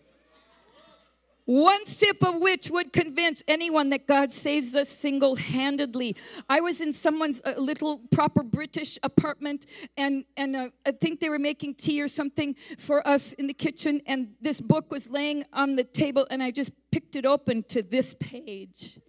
One 1.50 1.84
sip 1.84 2.22
of 2.22 2.36
which 2.36 2.70
would 2.70 2.92
convince 2.92 3.42
anyone 3.48 3.90
that 3.90 4.06
God 4.06 4.30
saves 4.30 4.76
us 4.76 4.88
single 4.88 5.34
handedly. 5.34 6.14
I 6.48 6.60
was 6.60 6.80
in 6.80 6.92
someone's 6.92 7.42
uh, 7.44 7.54
little 7.56 8.02
proper 8.12 8.44
British 8.44 9.00
apartment, 9.02 9.66
and, 9.96 10.26
and 10.36 10.54
uh, 10.54 10.68
I 10.86 10.92
think 10.92 11.18
they 11.18 11.28
were 11.28 11.40
making 11.40 11.74
tea 11.74 12.00
or 12.00 12.06
something 12.06 12.54
for 12.78 13.04
us 13.04 13.32
in 13.32 13.48
the 13.48 13.52
kitchen, 13.52 14.00
and 14.06 14.28
this 14.40 14.60
book 14.60 14.92
was 14.92 15.10
laying 15.10 15.44
on 15.52 15.74
the 15.74 15.82
table, 15.82 16.24
and 16.30 16.40
I 16.40 16.52
just 16.52 16.70
picked 16.92 17.16
it 17.16 17.26
open 17.26 17.64
to 17.64 17.82
this 17.82 18.14
page. 18.20 19.00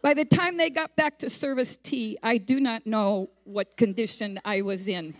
By 0.00 0.14
the 0.14 0.24
time 0.24 0.56
they 0.56 0.70
got 0.70 0.96
back 0.96 1.18
to 1.18 1.28
service 1.28 1.76
tea, 1.76 2.16
I 2.22 2.38
do 2.38 2.60
not 2.60 2.86
know 2.86 3.28
what 3.44 3.76
condition 3.76 4.40
I 4.42 4.62
was 4.62 4.88
in. 4.88 5.12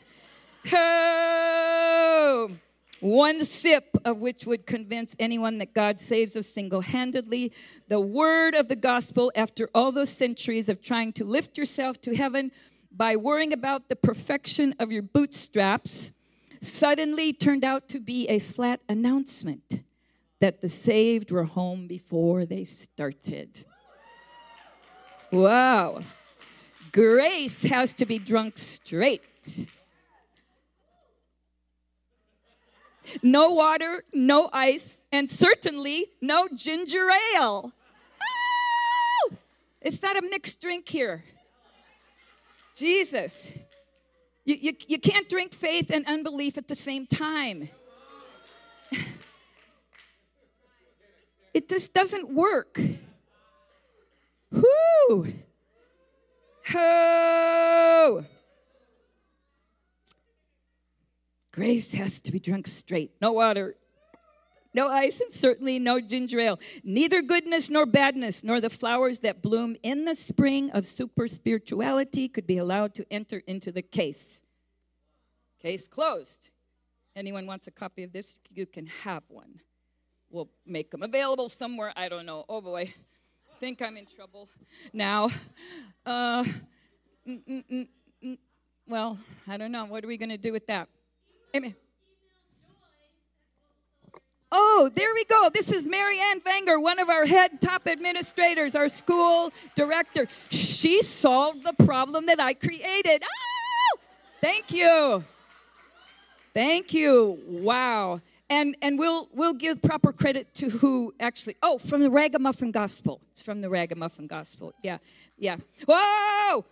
Oh, 0.73 2.53
one 3.01 3.45
sip 3.45 3.97
of 4.05 4.19
which 4.19 4.47
would 4.47 4.67
convince 4.67 5.17
anyone 5.19 5.59
that 5.59 5.75
God 5.75 5.99
saves 5.99 6.37
us 6.37 6.47
single 6.47 6.83
handedly. 6.83 7.53
The 7.89 8.01
word 8.01 8.55
of 8.55 8.69
the 8.69 8.77
gospel, 8.77 9.33
after 9.35 9.69
all 9.75 9.93
those 9.93 10.11
centuries 10.11 10.69
of 10.69 10.83
trying 10.83 11.13
to 11.15 11.25
lift 11.25 11.57
yourself 11.57 12.01
to 12.03 12.15
heaven 12.15 12.53
by 12.93 13.17
worrying 13.17 13.53
about 13.53 13.89
the 13.89 13.97
perfection 13.97 14.75
of 14.79 14.93
your 14.93 15.03
bootstraps, 15.03 16.13
suddenly 16.61 17.33
turned 17.33 17.65
out 17.65 17.89
to 17.89 18.01
be 18.01 18.29
a 18.29 18.39
flat 18.39 18.81
announcement 18.89 19.83
that 20.41 20.61
the 20.61 20.69
saved 20.69 21.31
were 21.31 21.45
home 21.45 21.87
before 21.87 22.45
they 22.45 22.65
started. 22.65 23.65
Wow. 25.31 26.03
Grace 26.93 27.63
has 27.63 27.95
to 27.95 28.07
be 28.07 28.19
drunk 28.19 28.59
straight. 28.59 29.23
No 33.23 33.51
water, 33.51 34.05
no 34.13 34.49
ice, 34.53 34.99
and 35.13 35.31
certainly 35.31 36.07
no 36.21 36.49
ginger 36.55 37.09
ale. 37.35 37.73
Oh! 38.23 39.37
It's 39.81 40.03
not 40.03 40.17
a 40.17 40.23
mixed 40.23 40.61
drink 40.61 40.89
here. 40.89 41.25
Jesus. 42.77 43.53
You, 44.45 44.57
you, 44.61 44.73
you 44.89 44.99
can't 44.99 45.29
drink 45.29 45.53
faith 45.53 45.91
and 45.91 46.07
unbelief 46.07 46.57
at 46.59 46.69
the 46.69 46.75
same 46.75 47.07
time. 47.07 47.69
It 51.53 51.69
just 51.69 51.93
doesn't 51.93 52.33
work. 52.33 52.81
Whoo! 54.53 55.33
Ho! 56.69 57.50
Grace 61.53 61.93
has 61.93 62.21
to 62.23 62.33
be 62.33 62.39
drunk 62.39 62.67
straight. 62.67 63.13
No 63.21 63.33
water, 63.33 63.77
no 64.73 64.89
ice, 64.89 65.21
and 65.21 65.33
certainly 65.33 65.79
no 65.79 66.01
ginger 66.01 66.39
ale. 66.39 66.61
Neither 66.85 67.23
goodness 67.23 67.69
nor 67.69 67.87
badness, 67.87 68.45
nor 68.45 68.61
the 68.61 68.71
flowers 68.71 69.19
that 69.21 69.43
bloom 69.43 69.77
in 69.83 70.05
the 70.05 70.15
spring 70.15 70.71
of 70.71 70.87
super 70.87 71.27
spirituality 71.27 72.29
could 72.29 72.47
be 72.47 72.57
allowed 72.57 72.95
to 72.95 73.07
enter 73.11 73.43
into 73.47 73.73
the 73.73 73.83
case. 73.83 74.43
Case 75.61 75.89
closed. 75.89 76.51
Anyone 77.17 77.47
wants 77.47 77.67
a 77.67 77.73
copy 77.73 78.05
of 78.05 78.13
this, 78.13 78.39
you 78.55 78.65
can 78.65 78.87
have 78.87 79.25
one. 79.29 79.61
We'll 80.31 80.51
make 80.65 80.93
them 80.93 81.03
available 81.03 81.49
somewhere. 81.49 81.93
I 81.97 82.09
don't 82.09 82.25
know. 82.25 82.45
Oh 82.49 82.61
boy, 82.61 82.95
think 83.59 83.83
I'm 83.83 83.97
in 83.97 84.07
trouble 84.07 84.49
now. 84.93 85.29
Uh, 86.07 86.45
mm, 87.29 87.41
mm, 87.47 87.65
mm, 87.71 87.89
mm. 88.25 88.39
well, 88.87 89.19
I 89.49 89.57
don't 89.57 89.73
know. 89.73 89.85
What 89.87 90.05
are 90.05 90.07
we 90.07 90.17
going 90.17 90.31
to 90.31 90.39
do 90.39 90.53
with 90.53 90.69
that? 90.69 90.89
Amen. 91.55 91.75
Oh, 94.53 94.91
there 94.95 95.15
we 95.15 95.25
go. 95.25 95.49
This 95.53 95.71
is 95.71 95.87
Mary 95.87 96.19
Ann 96.19 96.41
Vanger, 96.41 96.83
one 96.83 96.99
of 96.99 97.09
our 97.09 97.25
head 97.25 97.61
top 97.61 97.87
administrators, 97.87 98.75
our 98.75 98.89
school 98.89 99.53
director. 99.77 100.27
She 100.49 101.03
solved 101.03 101.65
the 101.65 101.73
problem 101.85 102.27
that 102.27 102.41
I 102.41 102.55
created. 102.55 103.23
Oh, 103.23 103.99
thank 104.41 104.73
you. 104.73 105.25
Thank 106.53 106.93
you. 106.93 107.39
Wow. 107.47 108.21
And 108.49 108.77
and 108.83 108.99
we'll 108.99 109.29
we'll 109.33 109.55
give 109.55 109.81
proper 109.81 110.13
credit 110.13 110.53
to 110.57 110.69
who 110.69 111.15
actually 111.21 111.57
Oh, 111.63 111.79
from 111.79 112.01
the 112.01 112.11
Ragamuffin 112.11 112.73
Gospel. 112.73 113.21
It's 113.31 113.43
from 113.43 113.61
the 113.61 113.71
Ragamuffin 113.71 114.27
Gospel. 114.27 114.73
Yeah. 114.83 114.99
Yeah. 115.39 115.57
Whoa! 115.87 116.65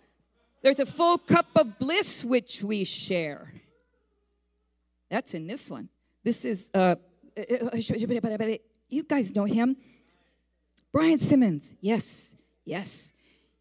There's 0.61 0.81
a 0.81 0.85
full 0.85 1.17
cup 1.17 1.47
of 1.55 1.79
bliss 1.79 2.25
which 2.25 2.61
we 2.61 2.83
share. 2.83 3.53
That's 5.09 5.33
in 5.33 5.47
this 5.47 5.69
one. 5.69 5.89
This 6.23 6.45
is 6.45 6.69
uh 6.73 6.95
you 8.89 9.03
guys 9.03 9.33
know 9.33 9.45
him. 9.45 9.77
Brian 10.91 11.17
Simmons. 11.17 11.75
Yes. 11.79 12.35
Yes. 12.65 13.11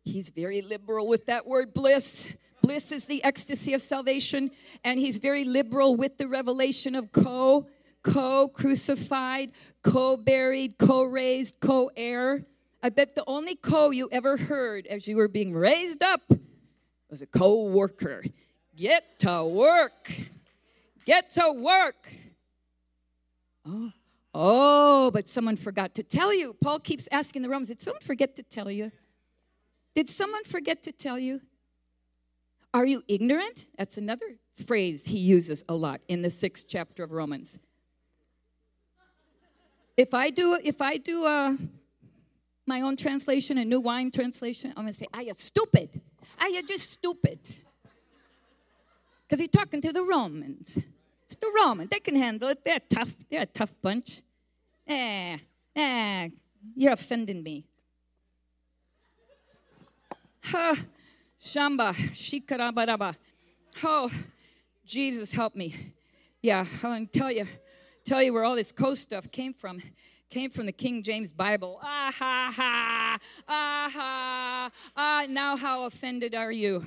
He's 0.03 0.31
very 0.31 0.63
liberal 0.63 1.07
with 1.07 1.27
that 1.27 1.47
word 1.47 1.75
bliss. 1.75 2.29
Bliss 2.63 2.93
is 2.93 3.05
the 3.05 3.23
ecstasy 3.23 3.75
of 3.75 3.83
salvation, 3.83 4.51
and 4.83 4.99
he's 4.99 5.19
very 5.19 5.45
liberal 5.45 5.95
with 5.97 6.19
the 6.19 6.27
revelation 6.27 6.95
of 6.95 7.13
co, 7.13 7.67
co 8.03 8.49
crucified, 8.49 9.53
co 9.83 10.17
buried, 10.17 10.79
co 10.79 11.05
raised, 11.05 11.61
co 11.61 11.91
heir. 11.97 12.45
I 12.83 12.89
bet 12.89 13.15
the 13.15 13.25
only 13.27 13.55
co 13.55 13.91
you 13.91 14.09
ever 14.11 14.37
heard 14.37 14.87
as 14.87 15.07
you 15.07 15.17
were 15.17 15.29
being 15.29 15.53
raised 15.53 16.03
up 16.03 16.23
was 17.11 17.23
a 17.23 17.27
co 17.27 17.67
worker. 17.67 18.25
Get 18.75 19.19
to 19.21 19.45
work. 19.45 20.11
Get 21.09 21.31
to 21.33 21.53
work. 21.53 22.07
Oh, 23.67 23.91
oh, 24.35 25.11
but 25.11 25.27
someone 25.27 25.57
forgot 25.57 25.95
to 25.95 26.03
tell 26.03 26.35
you. 26.35 26.55
Paul 26.63 26.81
keeps 26.81 27.09
asking 27.11 27.41
the 27.41 27.49
Romans, 27.49 27.69
did 27.69 27.81
someone 27.81 28.03
forget 28.03 28.37
to 28.37 28.43
tell 28.43 28.71
you? 28.71 28.93
Did 29.95 30.11
someone 30.11 30.45
forget 30.45 30.83
to 30.83 30.93
tell 30.93 31.19
you? 31.19 31.41
Are 32.75 32.85
you 32.85 33.03
ignorant? 33.09 33.71
That's 33.79 33.97
another 33.97 34.37
phrase 34.67 35.07
he 35.07 35.17
uses 35.17 35.65
a 35.67 35.75
lot 35.75 36.03
in 36.09 36.21
the 36.21 36.29
sixth 36.29 36.67
chapter 36.69 37.05
of 37.05 37.11
Romans. 37.11 37.59
If 39.97 40.13
I 40.13 40.29
do, 40.29 40.59
if 40.63 40.83
I 40.83 40.99
do 40.99 41.25
uh, 41.25 41.55
my 42.67 42.83
own 42.83 42.99
translation, 42.99 43.57
a 43.57 43.65
new 43.65 43.81
wine 43.81 44.11
translation, 44.11 44.75
I'm 44.77 44.87
to 44.87 44.93
say, 44.93 45.07
"Are 45.15 45.23
you 45.23 45.33
stupid? 45.35 46.03
Are 46.39 46.51
you 46.51 46.63
just 46.65 46.93
stupid?" 46.93 47.41
Because 49.27 49.41
he's 49.41 49.49
talking 49.49 49.81
to 49.81 49.93
the 49.93 50.03
Romans. 50.03 50.79
It's 51.29 51.37
the 51.37 51.53
Romans. 51.55 51.91
They 51.91 52.01
can 52.01 52.17
handle 52.17 52.49
it. 52.49 52.65
They're 52.65 52.81
tough. 52.81 53.15
They're 53.31 53.43
a 53.43 53.47
tough 53.47 53.75
bunch. 53.83 54.23
Eh, 54.87 55.37
eh, 55.77 56.29
you're 56.75 56.93
offending 56.93 57.43
me. 57.43 57.67
Huh. 60.43 60.75
Shamba, 61.39 61.95
Shikarabaraba. 61.95 63.15
Oh, 63.85 64.11
Jesus, 64.87 65.31
help 65.31 65.55
me. 65.55 65.93
Yeah, 66.41 66.65
I 66.83 66.87
want 66.89 67.13
to 67.13 67.19
tell 67.19 67.31
you, 67.31 67.47
tell 68.07 68.23
you 68.23 68.33
where 68.33 68.45
all 68.45 68.57
this 68.57 68.73
coast 68.73 69.03
stuff 69.03 69.31
came 69.31 69.53
from. 69.53 69.83
Came 70.31 70.51
from 70.51 70.65
the 70.65 70.73
King 70.73 71.03
James 71.03 71.31
Bible. 71.31 71.79
Ah 71.83 72.13
ha 72.19 72.53
ha, 72.55 73.19
ah 73.49 73.91
ha, 73.93 74.71
ah. 74.97 75.27
Now, 75.29 75.57
how 75.57 75.85
offended 75.85 76.35
are 76.35 76.53
you? 76.53 76.85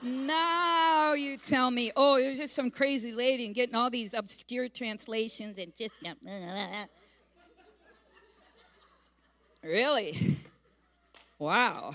Now 0.00 1.14
you 1.14 1.36
tell 1.36 1.70
me, 1.70 1.90
oh, 1.96 2.18
there's 2.18 2.38
just 2.38 2.54
some 2.54 2.70
crazy 2.70 3.12
lady 3.12 3.46
and 3.46 3.54
getting 3.54 3.74
all 3.74 3.90
these 3.90 4.14
obscure 4.14 4.68
translations 4.68 5.58
and 5.58 5.72
just. 5.76 5.96
Really? 9.62 10.38
Wow. 11.38 11.94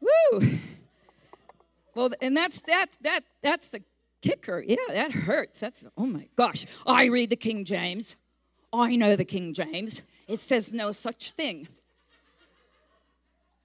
Woo! 0.00 0.58
Well, 1.94 2.10
and 2.20 2.36
that's 2.36 2.60
that 2.62 2.86
that 3.02 3.24
that's 3.42 3.70
the 3.70 3.82
kicker. 4.22 4.62
Yeah, 4.66 4.76
that 4.88 5.12
hurts. 5.12 5.60
That's 5.60 5.84
oh 5.96 6.06
my 6.06 6.28
gosh. 6.36 6.66
I 6.86 7.06
read 7.06 7.30
the 7.30 7.36
King 7.36 7.64
James. 7.64 8.16
I 8.72 8.96
know 8.96 9.16
the 9.16 9.24
King 9.24 9.54
James. 9.54 10.02
It 10.26 10.40
says 10.40 10.72
no 10.72 10.92
such 10.92 11.32
thing. 11.32 11.68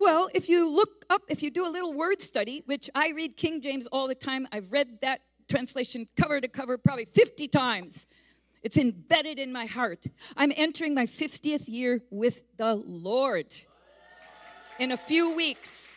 Well, 0.04 0.28
if 0.34 0.50
you 0.50 0.70
look 0.70 1.06
up, 1.10 1.22
if 1.30 1.42
you 1.42 1.50
do 1.50 1.66
a 1.66 1.72
little 1.72 1.94
word 1.94 2.22
study, 2.22 2.62
which 2.66 2.90
I 2.94 3.12
read 3.12 3.38
King 3.38 3.62
James 3.62 3.88
all 3.88 4.10
the 4.10 4.16
time, 4.16 4.46
I've 4.52 4.70
read 4.70 5.00
that 5.02 5.22
translation 5.48 6.10
cover 6.20 6.42
to 6.42 6.50
cover 6.50 6.78
probably 6.78 7.06
50 7.06 7.48
times. 7.48 8.06
It's 8.64 8.76
embedded 8.76 9.40
in 9.40 9.54
my 9.54 9.66
heart. 9.66 10.06
I'm 10.36 10.52
entering 10.58 10.94
my 10.94 11.06
50th 11.06 11.70
year 11.70 12.02
with 12.10 12.44
the 12.58 12.76
Lord 12.76 13.46
in 14.78 14.92
a 14.92 14.98
few 14.98 15.34
weeks. 15.34 15.88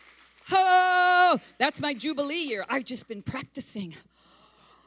Oh, 0.53 1.37
that's 1.59 1.81
my 1.81 1.93
Jubilee 1.93 2.47
year. 2.47 2.65
I've 2.69 2.85
just 2.85 3.09
been 3.09 3.21
practicing. 3.21 3.93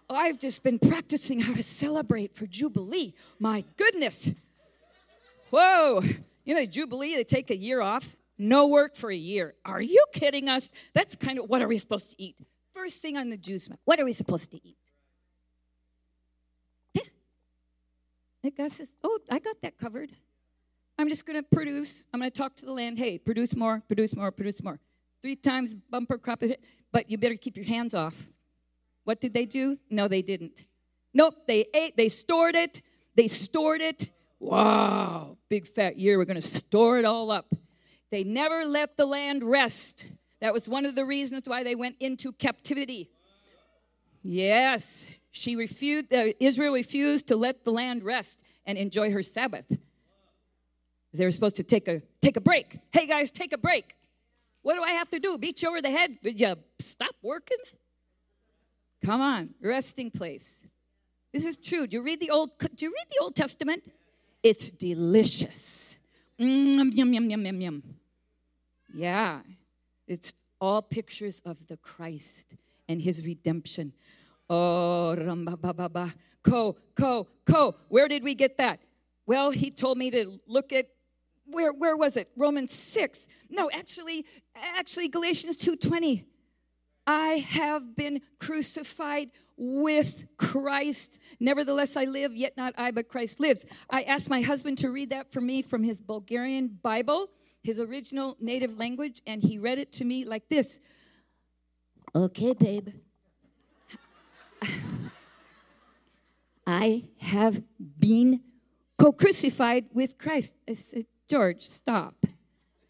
I've 0.09 0.39
just 0.39 0.63
been 0.63 0.79
practicing 0.79 1.41
how 1.41 1.53
to 1.53 1.63
celebrate 1.63 2.35
for 2.35 2.47
Jubilee. 2.47 3.13
My 3.39 3.67
goodness. 3.77 4.33
Whoa. 5.51 6.03
You 6.47 6.55
know, 6.55 6.65
Jubilee, 6.65 7.17
they 7.17 7.25
take 7.25 7.51
a 7.51 7.57
year 7.57 7.83
off, 7.83 8.17
no 8.41 8.67
work 8.67 8.97
for 8.97 9.11
a 9.11 9.17
year. 9.17 9.55
Are 9.65 9.81
you 9.81 10.05
kidding 10.13 10.49
us? 10.49 10.71
That's 10.95 11.15
kind 11.15 11.39
of 11.39 11.49
what 11.49 11.63
are 11.63 11.69
we 11.69 11.79
supposed 11.79 12.11
to 12.11 12.23
eat? 12.23 12.37
First 12.75 13.03
thing 13.03 13.17
on 13.17 13.31
the 13.31 13.37
juice 13.37 13.69
map, 13.69 13.79
what 13.85 14.01
are 14.01 14.05
we 14.05 14.13
supposed 14.13 14.51
to 14.53 14.67
eat? 14.67 14.79
Yeah. 16.95 18.51
Guy 18.57 18.69
says, 18.69 18.91
Oh, 19.05 19.19
I 19.31 19.39
got 19.39 19.61
that 19.63 19.79
covered. 19.79 20.11
I'm 20.99 21.09
just 21.09 21.25
going 21.25 21.43
to 21.43 21.43
produce. 21.43 22.05
I'm 22.13 22.21
going 22.21 22.31
to 22.31 22.37
talk 22.37 22.57
to 22.57 22.67
the 22.67 22.73
land. 22.73 22.99
Hey, 22.99 23.19
produce 23.19 23.57
more, 23.57 23.83
produce 23.89 24.15
more, 24.15 24.31
produce 24.31 24.63
more 24.63 24.81
three 25.23 25.37
times 25.37 25.75
bumper 25.75 26.19
crop, 26.19 26.43
but 26.93 27.11
you 27.11 27.19
better 27.19 27.37
keep 27.37 27.57
your 27.57 27.67
hands 27.67 27.95
off. 27.95 28.27
What 29.05 29.21
did 29.21 29.35
they 29.35 29.47
do? 29.47 29.79
No, 29.91 30.09
they 30.09 30.23
didn't. 30.23 30.65
Nope, 31.13 31.47
they 31.47 31.67
ate, 31.75 31.97
they 31.97 32.09
stored 32.09 32.55
it, 32.55 32.83
they 33.17 33.29
stored 33.29 33.81
it. 33.81 34.11
Wow, 34.39 35.37
big 35.49 35.67
fat 35.67 35.99
year, 35.99 36.17
we're 36.19 36.25
going 36.25 36.41
to 36.41 36.47
store 36.47 36.99
it 36.99 37.05
all 37.05 37.31
up. 37.31 37.53
They 38.11 38.25
never 38.25 38.65
let 38.65 38.97
the 38.97 39.07
land 39.07 39.45
rest. 39.45 40.05
That 40.41 40.53
was 40.53 40.69
one 40.69 40.85
of 40.85 40.95
the 40.95 41.05
reasons 41.05 41.45
why 41.47 41.63
they 41.63 41.75
went 41.75 41.97
into 42.01 42.33
captivity. 42.33 43.11
Yes, 44.23 45.07
she 45.31 45.57
refused, 45.57 46.13
uh, 46.13 46.27
Israel 46.41 46.75
refused 46.75 47.29
to 47.29 47.37
let 47.37 47.65
the 47.65 47.71
land 47.71 48.03
rest 48.03 48.39
and 48.67 48.77
enjoy 48.77 49.13
her 49.13 49.23
Sabbath. 49.23 49.67
They 51.13 51.25
were 51.25 51.31
supposed 51.31 51.57
to 51.57 51.63
take 51.63 51.89
a, 51.89 52.03
take 52.21 52.37
a 52.37 52.41
break. 52.41 52.79
Hey 52.93 53.07
guys, 53.07 53.31
take 53.31 53.53
a 53.53 53.59
break. 53.59 53.95
What 54.63 54.75
do 54.75 54.83
I 54.83 54.93
have 54.93 55.09
to 55.11 55.19
do? 55.19 55.39
Beat 55.39 55.63
you 55.63 55.69
over 55.69 55.81
the 55.81 55.91
head? 55.91 56.19
Did 56.23 56.41
you 56.41 56.55
stop 56.79 57.15
working? 57.23 57.57
Come 59.05 59.21
on, 59.21 59.51
resting 59.63 60.11
place. 60.11 60.61
This 61.33 61.47
is 61.47 61.57
true. 61.57 61.87
Do 61.87 61.97
you 61.97 62.03
read 62.03 62.21
the 62.21 62.31
old? 62.31 62.51
Do 62.59 62.85
you 62.85 62.91
read 62.91 63.07
the 63.11 63.23
Old 63.23 63.35
Testament? 63.35 63.83
It's 64.43 64.71
delicious. 64.71 65.97
Mm, 66.39 66.97
yum 66.97 67.13
yum 67.13 67.31
yum 67.31 67.47
yum 67.47 67.61
yum. 67.61 67.83
Yeah, 68.95 69.41
it's 70.07 70.33
all 70.61 70.83
pictures 70.83 71.41
of 71.45 71.67
the 71.69 71.77
Christ 71.77 72.55
and 72.89 73.01
His 73.01 73.25
redemption. 73.25 73.93
Oh, 74.49 75.15
ramba 75.17 75.61
ba 75.61 75.73
ba 75.73 75.89
ba. 75.89 76.15
Ko 76.43 76.77
ko 76.95 77.29
ko. 77.45 77.77
Where 77.89 78.09
did 78.09 78.25
we 78.25 78.35
get 78.35 78.59
that? 78.59 78.81
Well, 79.27 79.51
he 79.53 79.71
told 79.71 79.97
me 79.97 80.11
to 80.11 80.41
look 80.47 80.73
at 80.73 80.89
where, 81.47 81.73
where 81.73 81.97
was 81.97 82.17
it? 82.17 82.31
Romans 82.37 82.73
6. 82.73 83.27
No, 83.49 83.71
actually, 83.73 84.25
actually 84.55 85.09
Galatians 85.09 85.57
2:20. 85.57 86.25
I 87.07 87.45
have 87.49 87.97
been 87.97 88.21
crucified 88.39 89.31
with 89.57 90.25
Christ. 90.37 91.19
Nevertheless, 91.41 91.97
I 91.97 92.05
live, 92.05 92.37
yet 92.37 92.57
not 92.57 92.75
I, 92.79 92.91
but 92.93 93.09
Christ 93.09 93.41
lives. 93.41 93.65
I 93.89 94.03
asked 94.03 94.31
my 94.31 94.43
husband 94.43 94.79
to 94.79 94.91
read 94.91 95.11
that 95.11 95.33
for 95.33 95.41
me 95.41 95.63
from 95.63 95.83
his 95.83 96.01
Bulgarian 96.01 96.79
Bible, 96.83 97.29
his 97.63 97.79
original 97.79 98.37
native 98.41 98.79
language, 98.79 99.23
and 99.27 99.43
he 99.43 99.59
read 99.59 99.79
it 99.79 99.93
to 99.93 100.05
me 100.05 100.25
like 100.25 100.49
this 100.49 100.79
Okay, 102.15 102.55
babe. 102.55 102.89
I 106.67 107.05
have 107.19 107.63
been 107.99 108.41
co 108.99 109.13
crucified 109.13 109.87
with 109.93 110.19
Christ. 110.19 110.57
I 110.69 110.75
said, 110.75 111.07
George, 111.29 111.69
stop. 111.69 112.27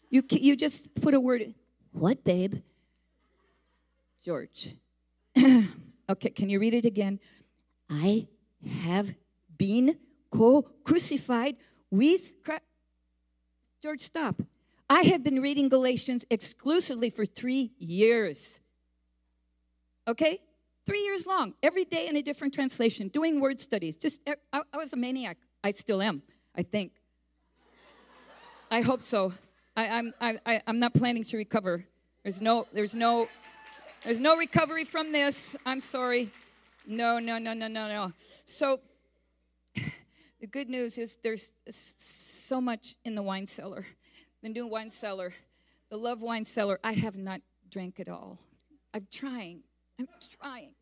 You, 0.09 0.23
you 0.29 0.55
just 0.55 0.93
put 0.95 1.13
a 1.13 1.19
word. 1.19 1.53
What, 1.91 2.23
babe? 2.23 2.63
George. 4.23 4.75
okay, 5.37 6.29
can 6.31 6.49
you 6.49 6.59
read 6.59 6.73
it 6.73 6.85
again? 6.85 7.19
I 7.89 8.27
have 8.83 9.13
been 9.55 9.97
co 10.31 10.63
crucified 10.83 11.57
with 11.91 12.31
Christ. 12.43 12.63
George, 13.83 14.01
stop. 14.01 14.41
I 14.91 15.03
have 15.03 15.23
been 15.23 15.41
reading 15.41 15.69
Galatians 15.69 16.25
exclusively 16.29 17.09
for 17.09 17.25
three 17.25 17.71
years. 17.79 18.59
Okay? 20.05 20.41
Three 20.85 20.99
years 21.03 21.25
long, 21.25 21.53
every 21.63 21.85
day 21.85 22.09
in 22.09 22.17
a 22.17 22.21
different 22.21 22.53
translation, 22.53 23.07
doing 23.07 23.39
word 23.39 23.61
studies. 23.61 23.95
Just, 23.95 24.19
I, 24.27 24.63
I 24.73 24.77
was 24.77 24.91
a 24.91 24.97
maniac. 24.97 25.37
I 25.63 25.71
still 25.71 26.01
am, 26.01 26.23
I 26.53 26.63
think. 26.63 26.91
I 28.69 28.81
hope 28.81 28.99
so. 28.99 29.31
I, 29.77 29.87
I'm, 29.87 30.13
I, 30.19 30.39
I, 30.45 30.61
I'm 30.67 30.79
not 30.79 30.93
planning 30.93 31.23
to 31.23 31.37
recover. 31.37 31.85
There's 32.23 32.41
no, 32.41 32.67
there's 32.73 32.93
no, 32.93 33.29
there's 34.03 34.19
no 34.19 34.35
recovery 34.35 34.83
from 34.83 35.13
this. 35.13 35.55
I'm 35.65 35.79
sorry. 35.79 36.33
No, 36.85 37.17
no, 37.17 37.37
no, 37.37 37.53
no, 37.53 37.69
no, 37.69 37.87
no. 37.87 38.11
So, 38.45 38.81
the 40.41 40.47
good 40.47 40.69
news 40.69 40.97
is 40.97 41.17
there's 41.23 41.53
so 41.69 42.59
much 42.59 42.95
in 43.05 43.15
the 43.15 43.23
wine 43.23 43.47
cellar, 43.47 43.85
the 44.41 44.49
new 44.49 44.67
wine 44.67 44.89
cellar, 44.89 45.33
the 45.89 45.97
love 45.97 46.21
wine 46.21 46.45
cellar. 46.45 46.79
I 46.83 46.93
have 46.93 47.15
not 47.15 47.41
drank 47.69 47.99
at 47.99 48.09
all. 48.09 48.39
I'm 48.93 49.07
trying. 49.11 49.61
I'm 49.99 50.07
trying. 50.41 50.73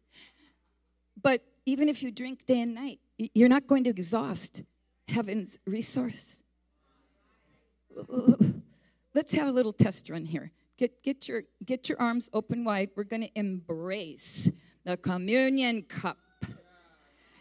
But 1.22 1.44
even 1.66 1.90
if 1.90 2.02
you 2.02 2.12
drink 2.12 2.46
day 2.46 2.62
and 2.62 2.74
night, 2.74 3.00
you're 3.18 3.50
not 3.50 3.68
going 3.68 3.84
to 3.84 3.90
exhaust 3.90 4.64
heaven's 5.08 5.60
resource. 5.66 6.44
Let's 9.14 9.34
have 9.34 9.48
a 9.48 9.52
little 9.52 9.74
test 9.74 10.10
run 10.10 10.26
here. 10.26 10.52
Get, 10.78 11.04
get, 11.04 11.28
your, 11.28 11.44
get 11.66 11.90
your 11.90 12.00
arms 12.00 12.30
open 12.32 12.64
wide. 12.64 12.92
We're 12.96 13.04
going 13.04 13.24
to 13.24 13.38
embrace 13.38 14.50
the 14.86 14.96
communion 14.96 15.82
cup. 15.84 16.18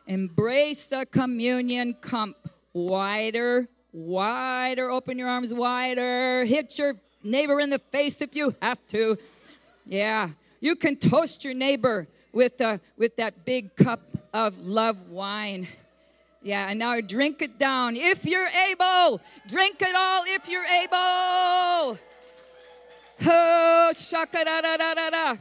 Embrace 0.07 0.87
the 0.87 1.07
communion 1.07 1.95
cup. 1.95 2.49
Wider, 2.73 3.69
wider. 3.93 4.91
Open 4.91 5.19
your 5.19 5.29
arms 5.29 5.53
wider. 5.53 6.45
Hit 6.45 6.79
your 6.79 6.95
neighbor 7.23 7.61
in 7.61 7.71
the 7.71 7.79
face 7.79 8.21
if 8.21 8.35
you 8.35 8.55
have 8.61 8.79
to. 8.89 9.19
Yeah. 9.87 10.31
You 10.61 10.77
can 10.77 10.97
toast 10.97 11.45
your 11.45 11.55
neighbor 11.55 12.07
with, 12.33 12.61
uh, 12.61 12.79
with 12.97 13.17
that 13.17 13.45
big 13.45 13.75
cup 13.77 14.01
of 14.33 14.59
love 14.59 15.09
wine. 15.11 15.69
Yeah, 16.43 16.69
and 16.69 16.79
now 16.79 17.01
drink 17.01 17.43
it 17.43 17.59
down. 17.59 17.97
If 17.97 18.25
you're 18.25 18.49
able, 18.49 19.21
drink 19.49 19.83
it 19.83 19.95
all 19.97 20.23
if 20.27 20.49
you're 20.49 20.65
able. 20.65 21.99
Oh, 23.27 23.93
shaka 23.99 24.45
da 24.45 24.61
da 24.61 24.77
da 24.77 24.95
da 24.95 25.11
da. 25.11 25.37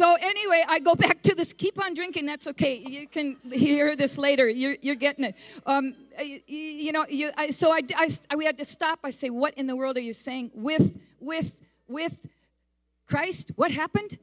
So 0.00 0.16
anyway, 0.18 0.64
I 0.66 0.78
go 0.78 0.94
back 1.06 1.20
to 1.24 1.34
this. 1.34 1.52
Keep 1.52 1.78
on 1.78 1.92
drinking. 1.92 2.24
That's 2.24 2.46
okay. 2.46 2.82
You 2.88 3.06
can 3.06 3.36
hear 3.52 3.94
this 3.94 4.16
later. 4.16 4.48
You're, 4.48 4.78
you're 4.80 4.94
getting 4.94 5.26
it. 5.26 5.34
Um, 5.66 5.94
you, 6.18 6.40
you, 6.46 6.92
know. 6.92 7.04
You, 7.06 7.30
I, 7.36 7.50
so 7.50 7.70
I, 7.70 7.82
I, 8.30 8.34
we 8.34 8.46
had 8.46 8.56
to 8.56 8.64
stop. 8.64 9.00
I 9.04 9.10
say, 9.10 9.28
what 9.28 9.52
in 9.58 9.66
the 9.66 9.76
world 9.76 9.98
are 9.98 10.00
you 10.00 10.14
saying? 10.14 10.52
With, 10.54 10.98
with, 11.20 11.54
with 11.86 12.16
Christ. 13.06 13.52
What 13.56 13.72
happened? 13.72 14.16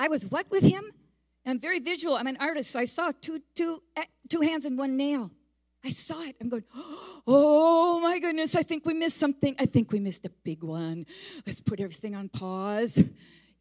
I 0.00 0.08
was 0.08 0.24
what 0.24 0.50
with 0.50 0.64
Him? 0.64 0.90
I'm 1.46 1.60
very 1.60 1.78
visual. 1.78 2.16
I'm 2.16 2.26
an 2.26 2.38
artist, 2.40 2.72
so 2.72 2.80
I 2.80 2.84
saw 2.84 3.12
two, 3.20 3.40
two, 3.54 3.80
eh, 3.96 4.06
two 4.28 4.40
hands 4.40 4.64
and 4.64 4.76
one 4.76 4.96
nail. 4.96 5.30
I 5.84 5.90
saw 5.90 6.22
it. 6.22 6.34
I'm 6.40 6.48
going, 6.48 6.64
oh 7.28 8.00
my 8.00 8.18
goodness, 8.18 8.56
I 8.56 8.64
think 8.64 8.84
we 8.84 8.94
missed 8.94 9.18
something. 9.18 9.54
I 9.60 9.66
think 9.66 9.92
we 9.92 10.00
missed 10.00 10.26
a 10.26 10.30
big 10.42 10.64
one. 10.64 11.06
Let's 11.46 11.60
put 11.60 11.78
everything 11.78 12.16
on 12.16 12.30
pause. 12.30 12.98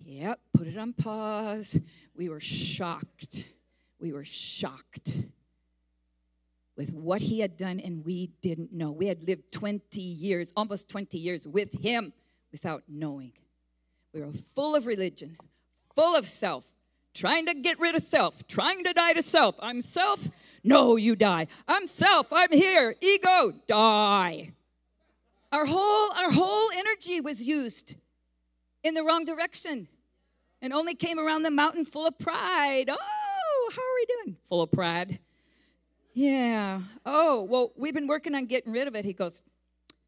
Yep, 0.06 0.40
put 0.54 0.68
it 0.68 0.78
on 0.78 0.94
pause. 0.94 1.78
We 2.16 2.30
were 2.30 2.40
shocked. 2.40 3.46
We 4.00 4.14
were 4.14 4.26
shocked 4.26 5.18
with 6.78 6.94
what 6.94 7.22
he 7.22 7.42
had 7.42 7.58
done, 7.58 7.80
and 7.82 8.06
we 8.06 8.32
didn't 8.42 8.72
know. 8.72 8.92
We 8.92 9.08
had 9.08 9.28
lived 9.28 9.52
20 9.52 10.02
years, 10.02 10.54
almost 10.56 10.88
20 10.88 11.18
years 11.18 11.46
with 11.46 11.74
him 11.74 12.14
without 12.52 12.84
knowing. 12.88 13.34
We 14.14 14.22
were 14.22 14.32
full 14.56 14.76
of 14.76 14.86
religion, 14.86 15.38
full 15.94 16.16
of 16.16 16.26
self, 16.26 16.64
trying 17.14 17.46
to 17.48 17.54
get 17.54 17.80
rid 17.80 17.96
of 17.96 18.04
self, 18.04 18.48
trying 18.48 18.86
to 18.86 18.94
die 18.94 19.14
to 19.14 19.22
self. 19.22 19.56
I'm 19.60 19.82
self. 19.82 20.30
No, 20.64 20.96
you 20.96 21.18
die. 21.18 21.48
I'm 21.68 21.86
self. 21.86 22.28
I'm 22.32 22.52
here. 22.52 22.96
Ego, 23.02 23.54
die. 23.68 24.54
Our 25.52 25.66
whole 25.66 26.12
our 26.12 26.32
whole 26.32 26.70
energy 26.74 27.20
was 27.20 27.42
used 27.42 27.96
in 28.84 28.94
the 28.94 29.04
wrong 29.04 29.26
direction 29.26 29.88
and 30.62 30.74
only 30.74 30.96
came 30.96 31.20
around 31.20 31.44
the 31.44 31.52
mountain 31.52 31.86
full 31.86 32.08
of 32.08 32.18
pride. 32.18 32.90
Oh, 32.90 33.72
how 33.76 33.82
are 33.82 33.96
we 33.96 34.06
doing? 34.06 34.38
Full 34.48 34.62
of 34.62 34.72
pride. 34.72 35.20
Yeah. 36.14 36.82
Oh, 37.06 37.44
well, 37.44 37.72
we've 37.78 37.94
been 37.94 38.08
working 38.08 38.36
on 38.36 38.46
getting 38.46 38.72
rid 38.72 38.88
of 38.88 38.96
it. 38.96 39.06
He 39.06 39.14
goes, 39.14 39.42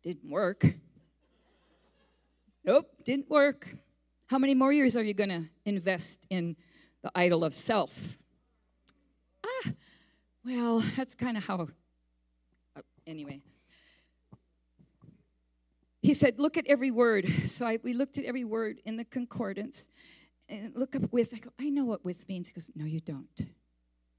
didn't 0.03 0.29
work. 0.29 0.65
Nope, 2.63 2.91
didn't 3.05 3.29
work. 3.29 3.67
How 4.27 4.38
many 4.38 4.53
more 4.53 4.71
years 4.71 4.95
are 4.95 5.03
you 5.03 5.13
going 5.13 5.29
to 5.29 5.43
invest 5.65 6.25
in 6.29 6.55
the 7.03 7.12
idol 7.15 7.43
of 7.43 7.53
self? 7.53 8.17
Ah, 9.45 9.71
well, 10.45 10.84
that's 10.95 11.15
kind 11.15 11.38
of 11.38 11.43
how. 11.43 11.67
Uh, 12.75 12.81
anyway. 13.07 13.41
He 16.01 16.13
said, 16.13 16.39
Look 16.39 16.57
at 16.57 16.65
every 16.67 16.91
word. 16.91 17.27
So 17.51 17.65
I, 17.65 17.79
we 17.83 17.93
looked 17.93 18.17
at 18.17 18.25
every 18.25 18.43
word 18.43 18.77
in 18.85 18.97
the 18.97 19.05
concordance 19.05 19.87
and 20.49 20.73
look 20.75 20.95
up 20.95 21.11
with. 21.11 21.33
I 21.33 21.37
go, 21.37 21.49
I 21.59 21.69
know 21.69 21.85
what 21.85 22.03
with 22.03 22.27
means. 22.27 22.47
He 22.47 22.53
goes, 22.53 22.71
No, 22.75 22.85
you 22.85 22.99
don't. 22.99 23.27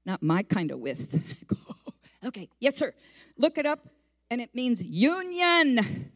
Not 0.05 0.21
my 0.21 0.43
kind 0.43 0.71
of 0.71 0.79
with. 0.79 1.13
I 1.41 1.45
go, 1.45 1.57
oh, 1.69 2.27
okay, 2.27 2.49
yes, 2.59 2.77
sir. 2.77 2.93
Look 3.37 3.57
it 3.57 3.65
up, 3.65 3.87
and 4.29 4.39
it 4.41 4.53
means 4.53 4.81
union. 4.83 6.11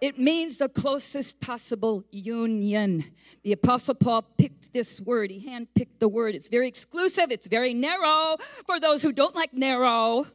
It 0.00 0.18
means 0.18 0.58
the 0.58 0.68
closest 0.68 1.40
possible 1.40 2.04
union. 2.10 3.04
The 3.44 3.52
Apostle 3.52 3.94
Paul 3.94 4.22
picked 4.36 4.72
this 4.72 5.00
word. 5.00 5.30
He 5.30 5.48
handpicked 5.48 6.00
the 6.00 6.08
word. 6.08 6.34
It's 6.34 6.48
very 6.48 6.66
exclusive, 6.66 7.30
it's 7.30 7.46
very 7.46 7.72
narrow 7.72 8.36
for 8.66 8.80
those 8.80 9.02
who 9.02 9.12
don't 9.12 9.36
like 9.36 9.54
narrow. 9.54 10.26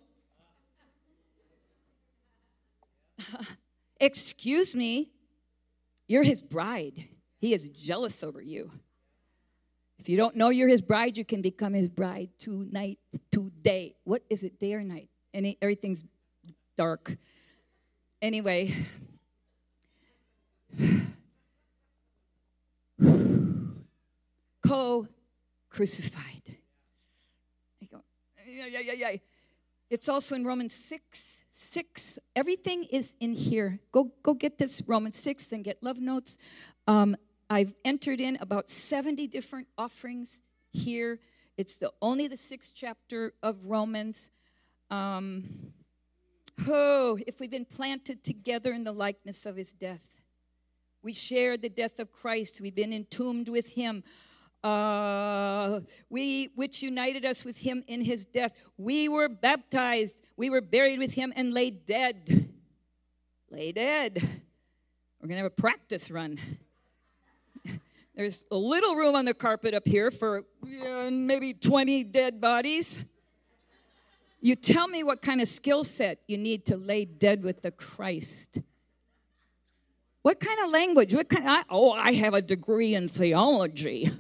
Excuse 4.00 4.76
me, 4.76 5.12
you're 6.08 6.24
his 6.24 6.42
bride. 6.42 7.08
He 7.40 7.54
is 7.54 7.68
jealous 7.70 8.24
over 8.24 8.42
you. 8.42 8.72
If 10.00 10.08
you 10.10 10.18
don't 10.18 10.36
know 10.36 10.50
you're 10.50 10.68
his 10.68 10.82
bride, 10.82 11.18
you 11.18 11.26
can 11.26 11.42
become 11.42 11.74
his 11.74 11.90
bride 11.90 12.30
tonight, 12.40 13.00
today. 13.32 13.96
What 14.04 14.22
is 14.30 14.44
it, 14.44 14.60
day 14.60 14.74
or 14.74 14.84
night? 14.84 15.10
Any, 15.34 15.58
everything's 15.62 16.04
dark. 16.78 17.18
Anyway, 18.22 18.76
co 24.66 25.08
crucified. 25.70 26.42
yeah, 27.92 28.66
yeah, 28.66 28.80
yeah, 28.80 28.94
yeah. 28.94 29.16
It's 29.90 30.10
also 30.10 30.36
in 30.36 30.44
Romans 30.46 30.74
6 30.74 31.38
6. 31.58 32.20
Everything 32.36 32.86
is 32.86 33.16
in 33.20 33.34
here. 33.34 33.80
Go, 33.92 34.12
go 34.24 34.34
get 34.34 34.58
this 34.58 34.82
Romans 34.86 35.18
6 35.18 35.52
and 35.52 35.64
get 35.64 35.82
love 35.82 35.98
notes. 35.98 36.38
Um, 36.88 37.18
I've 37.50 37.74
entered 37.86 38.20
in 38.20 38.38
about 38.42 38.70
70 38.70 39.28
different 39.28 39.68
offerings 39.78 40.42
here. 40.74 41.20
It's 41.58 41.78
the 41.78 41.92
only 42.02 42.28
the 42.28 42.38
sixth 42.38 42.74
chapter 42.76 43.34
of 43.42 43.66
Romans. 43.66 44.30
Um, 44.92 45.74
oh, 46.68 47.18
if 47.26 47.40
we've 47.40 47.50
been 47.50 47.66
planted 47.66 48.24
together 48.24 48.74
in 48.74 48.84
the 48.84 48.92
likeness 48.92 49.46
of 49.46 49.56
his 49.56 49.74
death, 49.74 50.14
we 51.02 51.14
shared 51.14 51.62
the 51.62 51.70
death 51.70 52.00
of 52.00 52.12
Christ. 52.12 52.62
We've 52.62 52.76
been 52.76 52.94
entombed 52.94 53.50
with 53.50 53.70
him. 53.70 54.04
Uh, 54.64 55.82
we 56.10 56.50
which 56.56 56.84
united 56.84 57.26
us 57.26 57.46
with 57.46 57.58
him 57.58 57.84
in 57.88 58.02
his 58.02 58.26
death. 58.26 58.52
We 58.78 59.08
were 59.08 59.30
baptized. 59.30 60.20
We 60.38 60.52
were 60.52 60.62
buried 60.62 61.00
with 61.00 61.14
him 61.14 61.34
and 61.36 61.52
lay 61.52 61.72
dead. 61.72 62.50
Lay 63.50 63.72
dead. 63.72 64.22
We're 65.20 65.28
gonna 65.28 65.42
have 65.42 65.48
a 65.48 65.50
practice 65.50 66.12
run. 66.12 66.40
There's 68.16 68.44
a 68.52 68.56
little 68.56 68.96
room 68.96 69.16
on 69.16 69.26
the 69.26 69.34
carpet 69.34 69.74
up 69.74 69.88
here 69.88 70.12
for 70.12 70.46
uh, 70.64 71.10
maybe 71.12 71.54
20 71.54 72.04
dead 72.04 72.40
bodies. 72.40 73.04
You 74.40 74.56
tell 74.56 74.88
me 74.88 75.04
what 75.04 75.22
kind 75.22 75.42
of 75.42 75.48
skill 75.48 75.84
set 75.84 76.20
you 76.28 76.38
need 76.38 76.66
to 76.68 76.78
lay 76.78 77.06
dead 77.06 77.44
with 77.44 77.64
the 77.64 77.72
Christ. 77.72 78.60
What 80.22 80.40
kind 80.40 80.60
of 80.64 80.70
language? 80.70 81.14
What 81.14 81.30
kind? 81.30 81.48
Of, 81.48 81.66
oh, 81.70 81.94
I 81.94 82.14
have 82.14 82.34
a 82.34 82.42
degree 82.42 82.94
in 82.94 83.08
theology. 83.08 84.12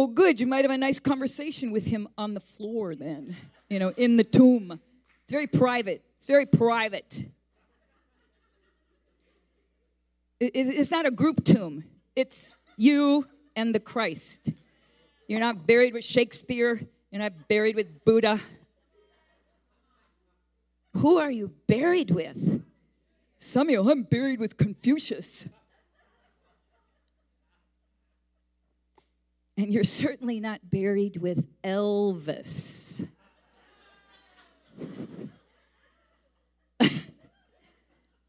Oh, 0.00 0.06
good. 0.06 0.38
You 0.38 0.46
might 0.46 0.64
have 0.64 0.70
a 0.70 0.78
nice 0.78 1.00
conversation 1.00 1.72
with 1.72 1.86
him 1.86 2.06
on 2.16 2.34
the 2.34 2.38
floor 2.38 2.94
then, 2.94 3.36
you 3.68 3.80
know, 3.80 3.92
in 3.96 4.16
the 4.16 4.22
tomb. 4.22 4.78
It's 5.24 5.32
very 5.32 5.48
private. 5.48 6.04
It's 6.18 6.26
very 6.28 6.46
private. 6.46 7.26
it's 10.38 10.92
not 10.92 11.04
a 11.04 11.10
group 11.10 11.44
tomb, 11.44 11.82
it's 12.14 12.54
you 12.76 13.26
and 13.56 13.74
the 13.74 13.80
Christ. 13.80 14.52
You're 15.26 15.40
not 15.40 15.66
buried 15.66 15.94
with 15.94 16.04
Shakespeare, 16.04 16.80
you're 17.10 17.20
not 17.20 17.48
buried 17.48 17.74
with 17.74 18.04
Buddha. 18.04 18.40
Who 20.92 21.18
are 21.18 21.32
you 21.32 21.50
buried 21.66 22.12
with? 22.12 22.62
Samuel, 23.40 23.90
I'm 23.90 24.04
buried 24.04 24.38
with 24.38 24.56
Confucius. 24.56 25.46
And 29.58 29.72
you're 29.72 29.82
certainly 29.82 30.38
not 30.38 30.70
buried 30.70 31.16
with 31.16 31.44
Elvis. 31.64 33.04
you, 36.80 36.88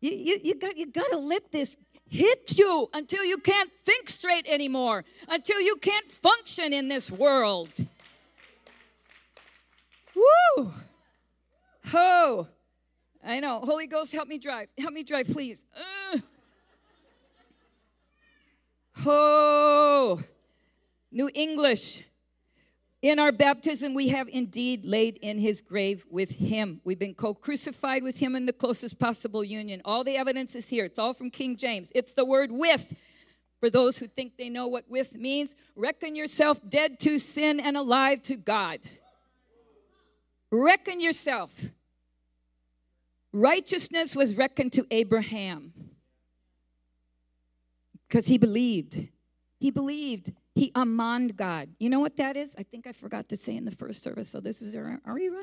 you, 0.01 0.39
you, 0.43 0.55
got, 0.55 0.75
you 0.75 0.87
got 0.87 1.11
to 1.11 1.17
let 1.17 1.51
this 1.51 1.77
hit 2.09 2.57
you 2.57 2.89
until 2.95 3.23
you 3.23 3.37
can't 3.37 3.69
think 3.85 4.09
straight 4.09 4.47
anymore, 4.47 5.05
until 5.27 5.61
you 5.61 5.75
can't 5.75 6.11
function 6.11 6.73
in 6.73 6.87
this 6.87 7.11
world. 7.11 7.69
Woo! 10.15 10.73
Oh, 11.93 12.47
I 13.23 13.39
know. 13.39 13.59
Holy 13.59 13.85
Ghost, 13.85 14.11
help 14.13 14.27
me 14.27 14.39
drive. 14.39 14.69
Help 14.79 14.93
me 14.93 15.03
drive, 15.03 15.27
please. 15.27 15.63
Uh. 15.77 16.17
Oh. 19.05 20.23
New 21.11 21.29
English. 21.33 22.03
In 23.01 23.17
our 23.17 23.31
baptism, 23.31 23.93
we 23.93 24.09
have 24.09 24.27
indeed 24.27 24.83
laid 24.83 25.17
in 25.17 25.39
his 25.39 25.61
grave 25.61 26.05
with 26.09 26.31
him. 26.31 26.81
We've 26.83 26.99
been 26.99 27.15
co 27.15 27.33
crucified 27.33 28.03
with 28.03 28.19
him 28.19 28.35
in 28.35 28.45
the 28.45 28.53
closest 28.53 28.99
possible 28.99 29.43
union. 29.43 29.81
All 29.85 30.03
the 30.03 30.17
evidence 30.17 30.53
is 30.53 30.67
here. 30.67 30.85
It's 30.85 30.99
all 30.99 31.13
from 31.13 31.31
King 31.31 31.55
James. 31.55 31.87
It's 31.95 32.13
the 32.13 32.25
word 32.25 32.51
with. 32.51 32.93
For 33.59 33.69
those 33.69 33.97
who 33.97 34.07
think 34.07 34.37
they 34.37 34.49
know 34.49 34.67
what 34.67 34.89
with 34.89 35.15
means, 35.15 35.55
reckon 35.75 36.15
yourself 36.15 36.59
dead 36.67 36.99
to 37.01 37.19
sin 37.19 37.59
and 37.59 37.75
alive 37.75 38.21
to 38.23 38.35
God. 38.37 38.79
Reckon 40.51 41.01
yourself. 41.01 41.51
Righteousness 43.31 44.15
was 44.15 44.35
reckoned 44.35 44.73
to 44.73 44.85
Abraham 44.89 45.73
because 48.07 48.27
he 48.27 48.37
believed. 48.37 49.07
He 49.59 49.71
believed. 49.71 50.33
He 50.59 50.73
amand 50.75 51.37
God. 51.37 51.69
You 51.79 51.89
know 51.89 52.01
what 52.01 52.17
that 52.17 52.35
is? 52.35 52.53
I 52.57 52.63
think 52.63 52.85
I 52.85 52.91
forgot 52.91 53.29
to 53.29 53.37
say 53.37 53.55
in 53.55 53.63
the 53.63 53.71
first 53.71 54.03
service. 54.03 54.27
So 54.27 54.41
this 54.41 54.61
is 54.61 54.75
are 54.75 55.17
you 55.17 55.41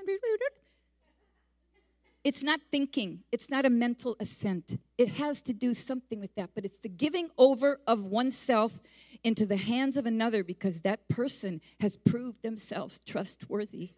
It's 2.23 2.43
not 2.43 2.61
thinking. 2.71 3.21
It's 3.33 3.49
not 3.49 3.65
a 3.65 3.71
mental 3.71 4.15
assent. 4.21 4.79
It 4.99 5.13
has 5.13 5.41
to 5.43 5.55
do 5.55 5.73
something 5.73 6.21
with 6.21 6.35
that, 6.35 6.51
but 6.55 6.67
it's 6.67 6.77
the 6.77 6.91
giving 6.91 7.31
over 7.39 7.81
of 7.87 8.05
oneself 8.05 8.83
into 9.25 9.47
the 9.47 9.57
hands 9.57 9.97
of 9.97 10.05
another 10.05 10.45
because 10.45 10.83
that 10.83 11.09
person 11.09 11.63
has 11.81 11.97
proved 11.97 12.43
themselves 12.43 13.01
trustworthy. 13.07 13.93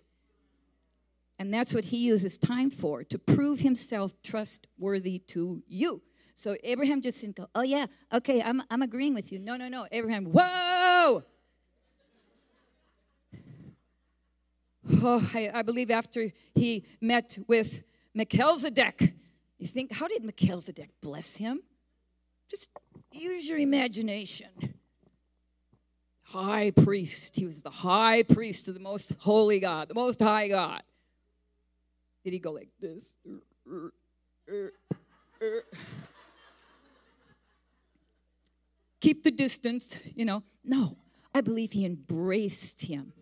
And 1.37 1.53
that's 1.53 1.75
what 1.75 1.87
he 1.87 1.97
uses 1.97 2.39
time 2.39 2.71
for, 2.71 3.03
to 3.03 3.19
prove 3.19 3.59
himself 3.59 4.13
trustworthy 4.23 5.19
to 5.29 5.65
you. 5.67 6.01
So 6.39 6.57
Abraham 6.63 7.03
just 7.03 7.21
didn't 7.21 7.35
go, 7.35 7.49
oh, 7.57 7.63
yeah, 7.63 7.87
okay, 8.13 8.41
I'm, 8.41 8.63
I'm 8.71 8.81
agreeing 8.81 9.13
with 9.13 9.33
you. 9.33 9.41
No, 9.41 9.57
no, 9.57 9.67
no. 9.67 9.89
Abraham, 9.91 10.27
whoa! 10.27 11.25
Oh, 15.03 15.31
I, 15.35 15.51
I 15.53 15.63
believe 15.63 15.91
after 15.91 16.33
he 16.55 16.87
met 17.01 17.39
with 17.49 17.83
Melchizedek, 18.15 19.15
you 19.59 19.67
think, 19.67 19.91
how 19.91 20.07
did 20.07 20.23
Melchizedek 20.23 20.91
bless 21.01 21.35
him? 21.35 21.61
Just 22.49 22.69
use 23.11 23.49
your 23.49 23.59
imagination. 23.59 24.75
High 26.23 26.71
priest. 26.71 27.35
He 27.35 27.47
was 27.47 27.63
the 27.63 27.71
high 27.71 28.23
priest 28.23 28.69
of 28.69 28.75
the 28.75 28.81
most 28.81 29.13
holy 29.19 29.59
God, 29.59 29.89
the 29.89 29.95
most 29.95 30.21
high 30.21 30.47
God. 30.47 30.85
Did 32.23 32.33
he 32.33 32.39
go 32.39 32.53
like 32.53 32.71
this? 32.81 33.13
Keep 39.01 39.23
the 39.25 39.31
distance, 39.31 39.97
you 40.15 40.25
know. 40.25 40.43
No, 40.65 40.97
I 41.35 41.41
believe 41.41 41.73
he 41.73 41.85
embraced 41.85 42.83
him. 42.83 43.13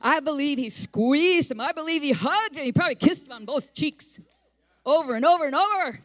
I 0.00 0.20
believe 0.20 0.58
he 0.58 0.70
squeezed 0.70 1.50
him. 1.50 1.60
I 1.60 1.72
believe 1.72 2.02
he 2.02 2.12
hugged 2.12 2.56
him. 2.56 2.64
He 2.64 2.72
probably 2.72 2.94
kissed 2.96 3.26
him 3.26 3.32
on 3.32 3.44
both 3.44 3.74
cheeks 3.74 4.18
over 4.84 5.14
and 5.14 5.24
over 5.24 5.46
and 5.46 5.54
over. 5.54 6.00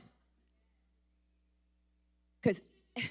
Because 2.42 2.62
they 2.96 3.04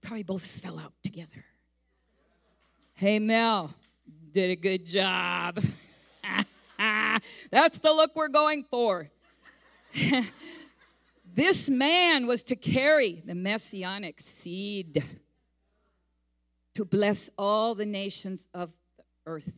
probably 0.00 0.22
both 0.22 0.46
fell 0.46 0.78
out 0.78 0.92
together. 1.02 1.44
Hey, 2.94 3.18
Mel, 3.18 3.74
did 4.32 4.50
a 4.50 4.56
good 4.56 4.86
job. 4.86 5.62
That's 7.50 7.78
the 7.78 7.92
look 7.92 8.14
we're 8.14 8.28
going 8.28 8.64
for. 8.64 9.10
This 11.36 11.68
man 11.68 12.26
was 12.26 12.42
to 12.44 12.56
carry 12.56 13.22
the 13.26 13.34
messianic 13.34 14.22
seed 14.22 15.04
to 16.74 16.84
bless 16.86 17.28
all 17.36 17.74
the 17.74 17.84
nations 17.84 18.48
of 18.54 18.70
the 18.96 19.04
earth. 19.26 19.52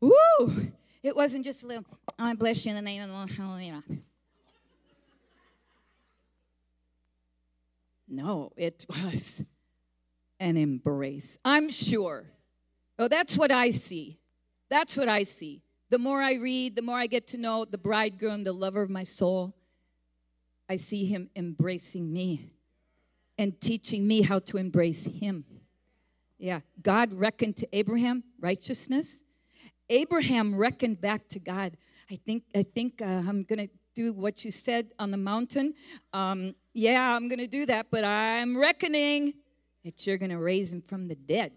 Woo! 0.00 0.72
It 1.02 1.14
wasn't 1.14 1.44
just 1.44 1.64
a 1.64 1.66
little, 1.66 1.84
oh, 1.90 2.14
I 2.18 2.32
bless 2.32 2.64
you 2.64 2.70
in 2.70 2.76
the 2.76 2.82
name 2.82 3.02
of 3.02 3.08
the 3.08 3.14
Lord. 3.14 3.30
Hallelujah. 3.30 3.82
No, 8.08 8.50
it 8.56 8.86
was 8.88 9.42
an 10.40 10.56
embrace. 10.56 11.36
I'm 11.44 11.68
sure. 11.68 12.24
Oh, 12.98 13.08
that's 13.08 13.36
what 13.36 13.50
I 13.50 13.70
see. 13.70 14.18
That's 14.70 14.96
what 14.96 15.10
I 15.10 15.24
see. 15.24 15.60
The 15.90 15.98
more 15.98 16.22
I 16.22 16.34
read, 16.34 16.74
the 16.74 16.80
more 16.80 16.96
I 16.96 17.06
get 17.06 17.26
to 17.28 17.36
know 17.36 17.66
the 17.66 17.76
bridegroom, 17.76 18.44
the 18.44 18.52
lover 18.54 18.80
of 18.80 18.88
my 18.88 19.04
soul. 19.04 19.54
I 20.68 20.76
see 20.76 21.04
him 21.04 21.30
embracing 21.36 22.12
me 22.12 22.52
and 23.36 23.60
teaching 23.60 24.06
me 24.06 24.22
how 24.22 24.38
to 24.40 24.56
embrace 24.56 25.04
him. 25.06 25.44
Yeah, 26.38 26.60
God 26.82 27.12
reckoned 27.12 27.56
to 27.58 27.68
Abraham 27.76 28.24
righteousness. 28.40 29.24
Abraham 29.88 30.54
reckoned 30.54 31.00
back 31.00 31.28
to 31.30 31.38
God. 31.38 31.76
I 32.10 32.16
think 32.16 32.44
I 32.54 32.62
think 32.62 33.00
uh, 33.00 33.04
I'm 33.04 33.44
to 33.66 33.68
do 33.94 34.12
what 34.12 34.44
you 34.44 34.50
said 34.50 34.90
on 34.98 35.10
the 35.10 35.16
mountain. 35.16 35.74
Um, 36.12 36.54
yeah, 36.72 37.14
I'm 37.14 37.28
to 37.38 37.46
do 37.46 37.66
that, 37.66 37.86
but 37.90 38.04
I'm 38.04 38.56
reckoning 38.56 39.34
that 39.84 40.06
you're 40.06 40.18
to 40.30 40.38
raise 40.38 40.72
him 40.72 40.82
from 40.82 41.08
the 41.08 41.14
dead. 41.14 41.52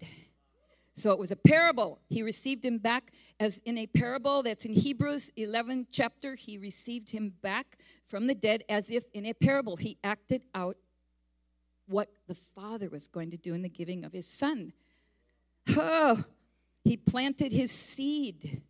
So 0.94 1.12
it 1.12 1.18
was 1.18 1.30
a 1.30 1.36
parable. 1.36 2.00
He 2.08 2.22
received 2.22 2.64
him 2.64 2.78
back 2.78 3.12
as 3.38 3.60
in 3.64 3.78
a 3.78 3.86
parable 3.86 4.42
that's 4.42 4.64
in 4.64 4.72
Hebrews 4.72 5.30
11 5.36 5.88
chapter. 5.92 6.34
He 6.34 6.58
received 6.58 7.10
him 7.10 7.32
back 7.40 7.78
from 8.08 8.26
the 8.26 8.34
dead 8.34 8.64
as 8.68 8.90
if 8.90 9.04
in 9.12 9.26
a 9.26 9.32
parable 9.32 9.76
he 9.76 9.98
acted 10.02 10.42
out 10.54 10.76
what 11.86 12.08
the 12.26 12.34
Father 12.34 12.88
was 12.88 13.06
going 13.06 13.30
to 13.30 13.36
do 13.36 13.54
in 13.54 13.62
the 13.62 13.68
giving 13.68 14.04
of 14.04 14.12
his 14.12 14.26
Son. 14.26 14.72
Oh, 15.70 16.24
he 16.84 16.96
planted 16.96 17.52
his 17.52 17.70
seed. 17.70 18.62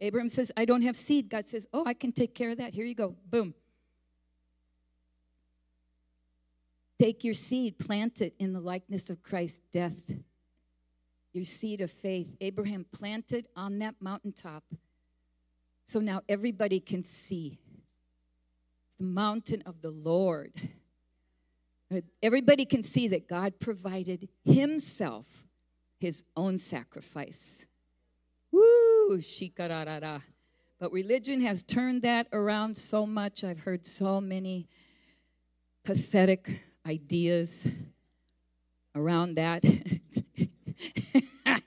Abraham 0.00 0.28
says, 0.28 0.52
I 0.56 0.64
don't 0.64 0.82
have 0.82 0.96
seed. 0.96 1.28
God 1.28 1.46
says, 1.46 1.66
Oh, 1.72 1.84
I 1.86 1.94
can 1.94 2.12
take 2.12 2.34
care 2.34 2.50
of 2.50 2.58
that. 2.58 2.74
Here 2.74 2.84
you 2.84 2.94
go. 2.94 3.14
Boom. 3.30 3.54
Take 6.98 7.24
your 7.24 7.34
seed, 7.34 7.78
plant 7.78 8.20
it 8.20 8.34
in 8.38 8.52
the 8.52 8.60
likeness 8.60 9.10
of 9.10 9.22
Christ's 9.22 9.60
death 9.72 10.12
your 11.36 11.44
seed 11.44 11.82
of 11.82 11.90
faith. 11.90 12.34
Abraham 12.40 12.86
planted 12.90 13.46
on 13.54 13.78
that 13.80 13.94
mountaintop. 14.00 14.64
So 15.84 16.00
now 16.00 16.22
everybody 16.30 16.80
can 16.80 17.04
see. 17.04 17.58
The 18.98 19.04
mountain 19.04 19.62
of 19.66 19.82
the 19.82 19.90
Lord. 19.90 20.52
Everybody 22.22 22.64
can 22.64 22.82
see 22.82 23.08
that 23.08 23.28
God 23.28 23.60
provided 23.60 24.28
Himself 24.44 25.26
His 26.00 26.24
own 26.36 26.58
sacrifice. 26.58 27.66
Woo! 28.50 29.18
Shikararara. 29.18 30.22
But 30.78 30.92
religion 30.92 31.40
has 31.42 31.62
turned 31.62 32.02
that 32.02 32.26
around 32.32 32.76
so 32.76 33.06
much. 33.06 33.44
I've 33.44 33.60
heard 33.60 33.86
so 33.86 34.20
many 34.20 34.68
pathetic 35.84 36.62
ideas 36.86 37.66
around 38.94 39.36
that. 39.36 39.64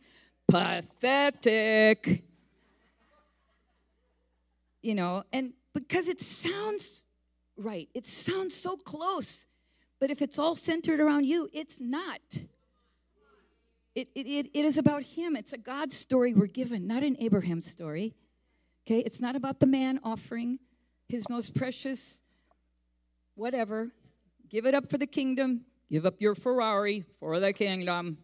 Pathetic. 0.49 2.23
You 4.82 4.95
know, 4.95 5.23
and 5.32 5.53
because 5.73 6.07
it 6.07 6.21
sounds 6.21 7.03
right, 7.60 7.89
it 7.93 8.05
sounds 8.05 8.55
so 8.55 8.78
close. 8.78 9.45
But 9.99 10.10
if 10.10 10.22
it's 10.22 10.39
all 10.39 10.55
centered 10.55 10.99
around 10.99 11.26
you, 11.26 11.49
it's 11.53 11.82
not. 11.82 12.22
It, 13.95 14.07
it, 14.16 14.28
it, 14.28 14.49
it 14.53 14.66
is 14.66 14.78
about 14.78 15.03
him. 15.03 15.36
It's 15.36 15.51
a 15.51 15.57
God 15.57 15.91
story 15.91 16.34
we're 16.34 16.47
given, 16.47 16.88
not 16.88 17.03
an 17.03 17.18
Abraham 17.20 17.60
story. 17.60 18.16
Okay? 18.88 18.99
It's 18.99 19.20
not 19.20 19.36
about 19.36 19.60
the 19.60 19.66
man 19.66 19.99
offering 20.03 20.60
his 21.07 21.28
most 21.28 21.53
precious 21.53 22.22
whatever. 23.36 23.91
Give 24.49 24.66
it 24.66 24.74
up 24.74 24.89
for 24.89 24.97
the 24.97 25.07
kingdom. 25.07 25.66
Give 25.91 26.05
up 26.05 26.16
your 26.20 26.36
Ferrari 26.36 27.03
for 27.20 27.39
the 27.39 27.51
kingdom. 27.51 28.20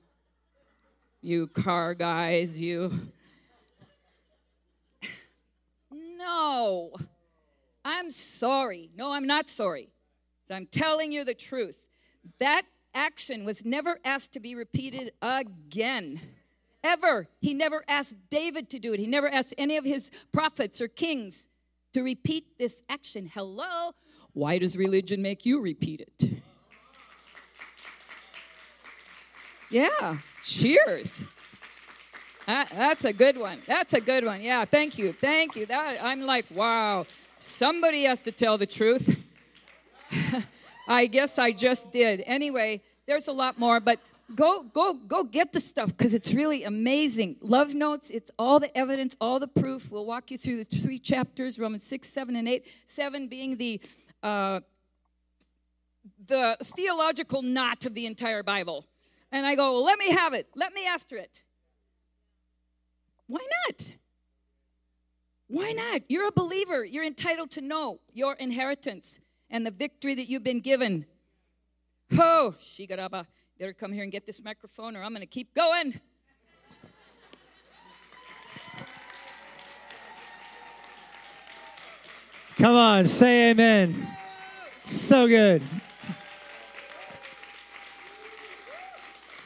You 1.22 1.48
car 1.48 1.94
guys, 1.94 2.60
you. 2.60 2.92
No. 6.18 6.94
I'm 7.86 8.10
sorry. 8.10 8.90
No, 8.96 9.14
I'm 9.14 9.28
not 9.28 9.48
sorry. 9.48 9.90
I'm 10.50 10.66
telling 10.66 11.12
you 11.12 11.24
the 11.24 11.36
truth. 11.36 11.76
That 12.40 12.64
action 12.94 13.46
was 13.46 13.64
never 13.64 14.00
asked 14.04 14.34
to 14.34 14.40
be 14.40 14.56
repeated 14.56 15.12
again. 15.22 16.20
Ever. 16.84 17.28
He 17.40 17.54
never 17.54 17.84
asked 17.88 18.16
David 18.30 18.70
to 18.72 18.80
do 18.80 18.94
it. 18.94 19.00
He 19.00 19.08
never 19.08 19.30
asked 19.30 19.54
any 19.58 19.78
of 19.78 19.86
his 19.86 20.10
prophets 20.32 20.82
or 20.82 20.88
kings 20.88 21.48
to 21.94 22.04
repeat 22.04 22.58
this 22.58 22.82
action. 22.90 23.30
Hello? 23.34 23.92
Why 24.34 24.58
does 24.58 24.76
religion 24.76 25.22
make 25.22 25.46
you 25.46 25.62
repeat 25.62 26.02
it? 26.02 26.42
Yeah, 29.70 30.18
cheers. 30.44 31.22
That, 32.46 32.70
that's 32.70 33.06
a 33.06 33.14
good 33.14 33.38
one. 33.38 33.62
That's 33.68 33.94
a 33.94 34.02
good 34.02 34.26
one. 34.26 34.42
Yeah, 34.42 34.66
thank 34.66 34.98
you. 34.98 35.14
Thank 35.14 35.56
you. 35.56 35.66
That, 35.66 35.98
I'm 36.02 36.22
like, 36.22 36.46
wow, 36.52 37.06
somebody 37.46 38.04
has 38.04 38.24
to 38.24 38.32
tell 38.32 38.58
the 38.58 38.66
truth. 38.66 39.16
I 40.88 41.08
guess 41.08 41.38
I 41.40 41.52
just 41.52 41.92
did. 41.92 42.24
Anyway, 42.26 42.82
there's 43.08 43.28
a 43.28 43.32
lot 43.32 43.60
more, 43.60 43.80
but 43.80 44.00
go 44.34 44.64
go 44.64 44.94
go 44.94 45.24
get 45.24 45.54
the 45.54 45.60
stuff 45.60 45.90
because 45.90 46.14
it's 46.14 46.34
really 46.34 46.64
amazing. 46.64 47.38
Love 47.42 47.74
notes, 47.74 48.10
it's 48.10 48.32
all 48.38 48.60
the 48.60 48.76
evidence, 48.78 49.16
all 49.22 49.40
the 49.40 49.48
proof. 49.48 49.90
We'll 49.90 50.06
walk 50.06 50.32
you 50.32 50.38
through 50.38 50.64
the 50.64 50.78
three 50.78 51.00
chapters, 51.00 51.60
Romans 51.60 51.86
6, 51.86 52.08
7, 52.08 52.36
and 52.36 52.48
8. 52.48 52.66
7 52.88 53.28
being 53.28 53.58
the 53.58 53.82
uh, 54.24 54.62
the 56.28 56.58
theological 56.64 57.42
knot 57.42 57.86
of 57.86 57.94
the 57.94 58.06
entire 58.06 58.44
Bible. 58.44 58.86
And 59.32 59.46
I 59.46 59.56
go, 59.56 59.74
well, 59.74 59.84
let 59.84 60.00
me 60.00 60.12
have 60.12 60.34
it. 60.34 60.48
Let 60.56 60.74
me 60.74 60.88
after 60.88 61.18
it. 61.18 61.42
Why 63.28 63.40
not? 63.68 63.92
Why 65.48 65.74
not? 65.74 66.02
You're 66.08 66.28
a 66.28 66.32
believer. 66.32 66.84
You're 66.84 67.06
entitled 67.06 67.52
to 67.52 67.62
know 67.62 68.00
your 68.14 68.34
inheritance 68.34 69.20
and 69.50 69.66
the 69.66 69.72
victory 69.72 70.16
that 70.16 70.28
you've 70.28 70.44
been 70.44 70.60
given. 70.60 71.06
Oh, 72.14 72.56
Shigaraba, 72.62 73.26
better 73.60 73.74
come 73.74 73.92
here 73.92 74.04
and 74.04 74.12
get 74.12 74.26
this 74.26 74.42
microphone 74.44 74.96
or 74.96 75.04
I'm 75.04 75.12
going 75.12 75.22
to 75.22 75.28
keep 75.28 75.54
going. 75.54 76.00
Come 82.58 82.76
on, 82.76 83.06
say 83.06 83.52
amen. 83.52 84.08
So 84.88 85.28
good. 85.28 85.62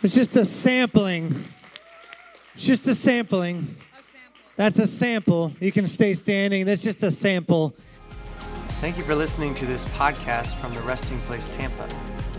It's 0.03 0.13
just 0.13 0.35
a 0.35 0.45
sampling. 0.45 1.45
It's 2.55 2.65
just 2.65 2.87
a 2.87 2.95
sampling. 2.95 3.75
That's 4.59 4.77
a 4.77 4.87
sample. 4.87 5.53
You 5.61 5.71
can 5.71 5.87
stay 5.87 6.13
standing. 6.13 6.65
That's 6.65 6.83
just 6.83 7.01
a 7.03 7.11
sample. 7.11 7.73
Thank 8.81 8.97
you 8.97 9.05
for 9.05 9.15
listening 9.15 9.55
to 9.55 9.65
this 9.65 9.85
podcast 9.85 10.55
from 10.55 10.73
the 10.73 10.81
Resting 10.81 11.21
Place 11.21 11.47
Tampa. 11.53 11.87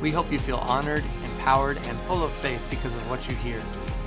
We 0.03 0.11
hope 0.11 0.31
you 0.31 0.39
feel 0.39 0.59
honored, 0.59 1.03
empowered, 1.25 1.79
and 1.79 1.99
full 2.01 2.23
of 2.23 2.31
faith 2.31 2.63
because 2.69 2.95
of 2.95 3.09
what 3.09 3.27
you 3.27 3.35
hear, 3.37 3.63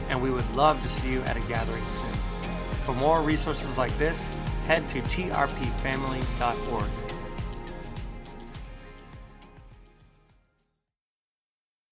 and 0.10 0.22
we 0.22 0.30
would 0.30 0.48
love 0.56 0.80
to 0.84 0.88
see 0.88 1.12
you 1.12 1.22
at 1.22 1.38
a 1.38 1.40
gathering 1.48 1.84
soon. 1.88 2.14
For 2.84 2.94
more 2.94 3.24
resources 3.24 3.80
like 3.80 3.98
this, 3.98 4.30
head 4.68 4.88
to 4.90 5.02
trpfamily.org. 5.02 7.03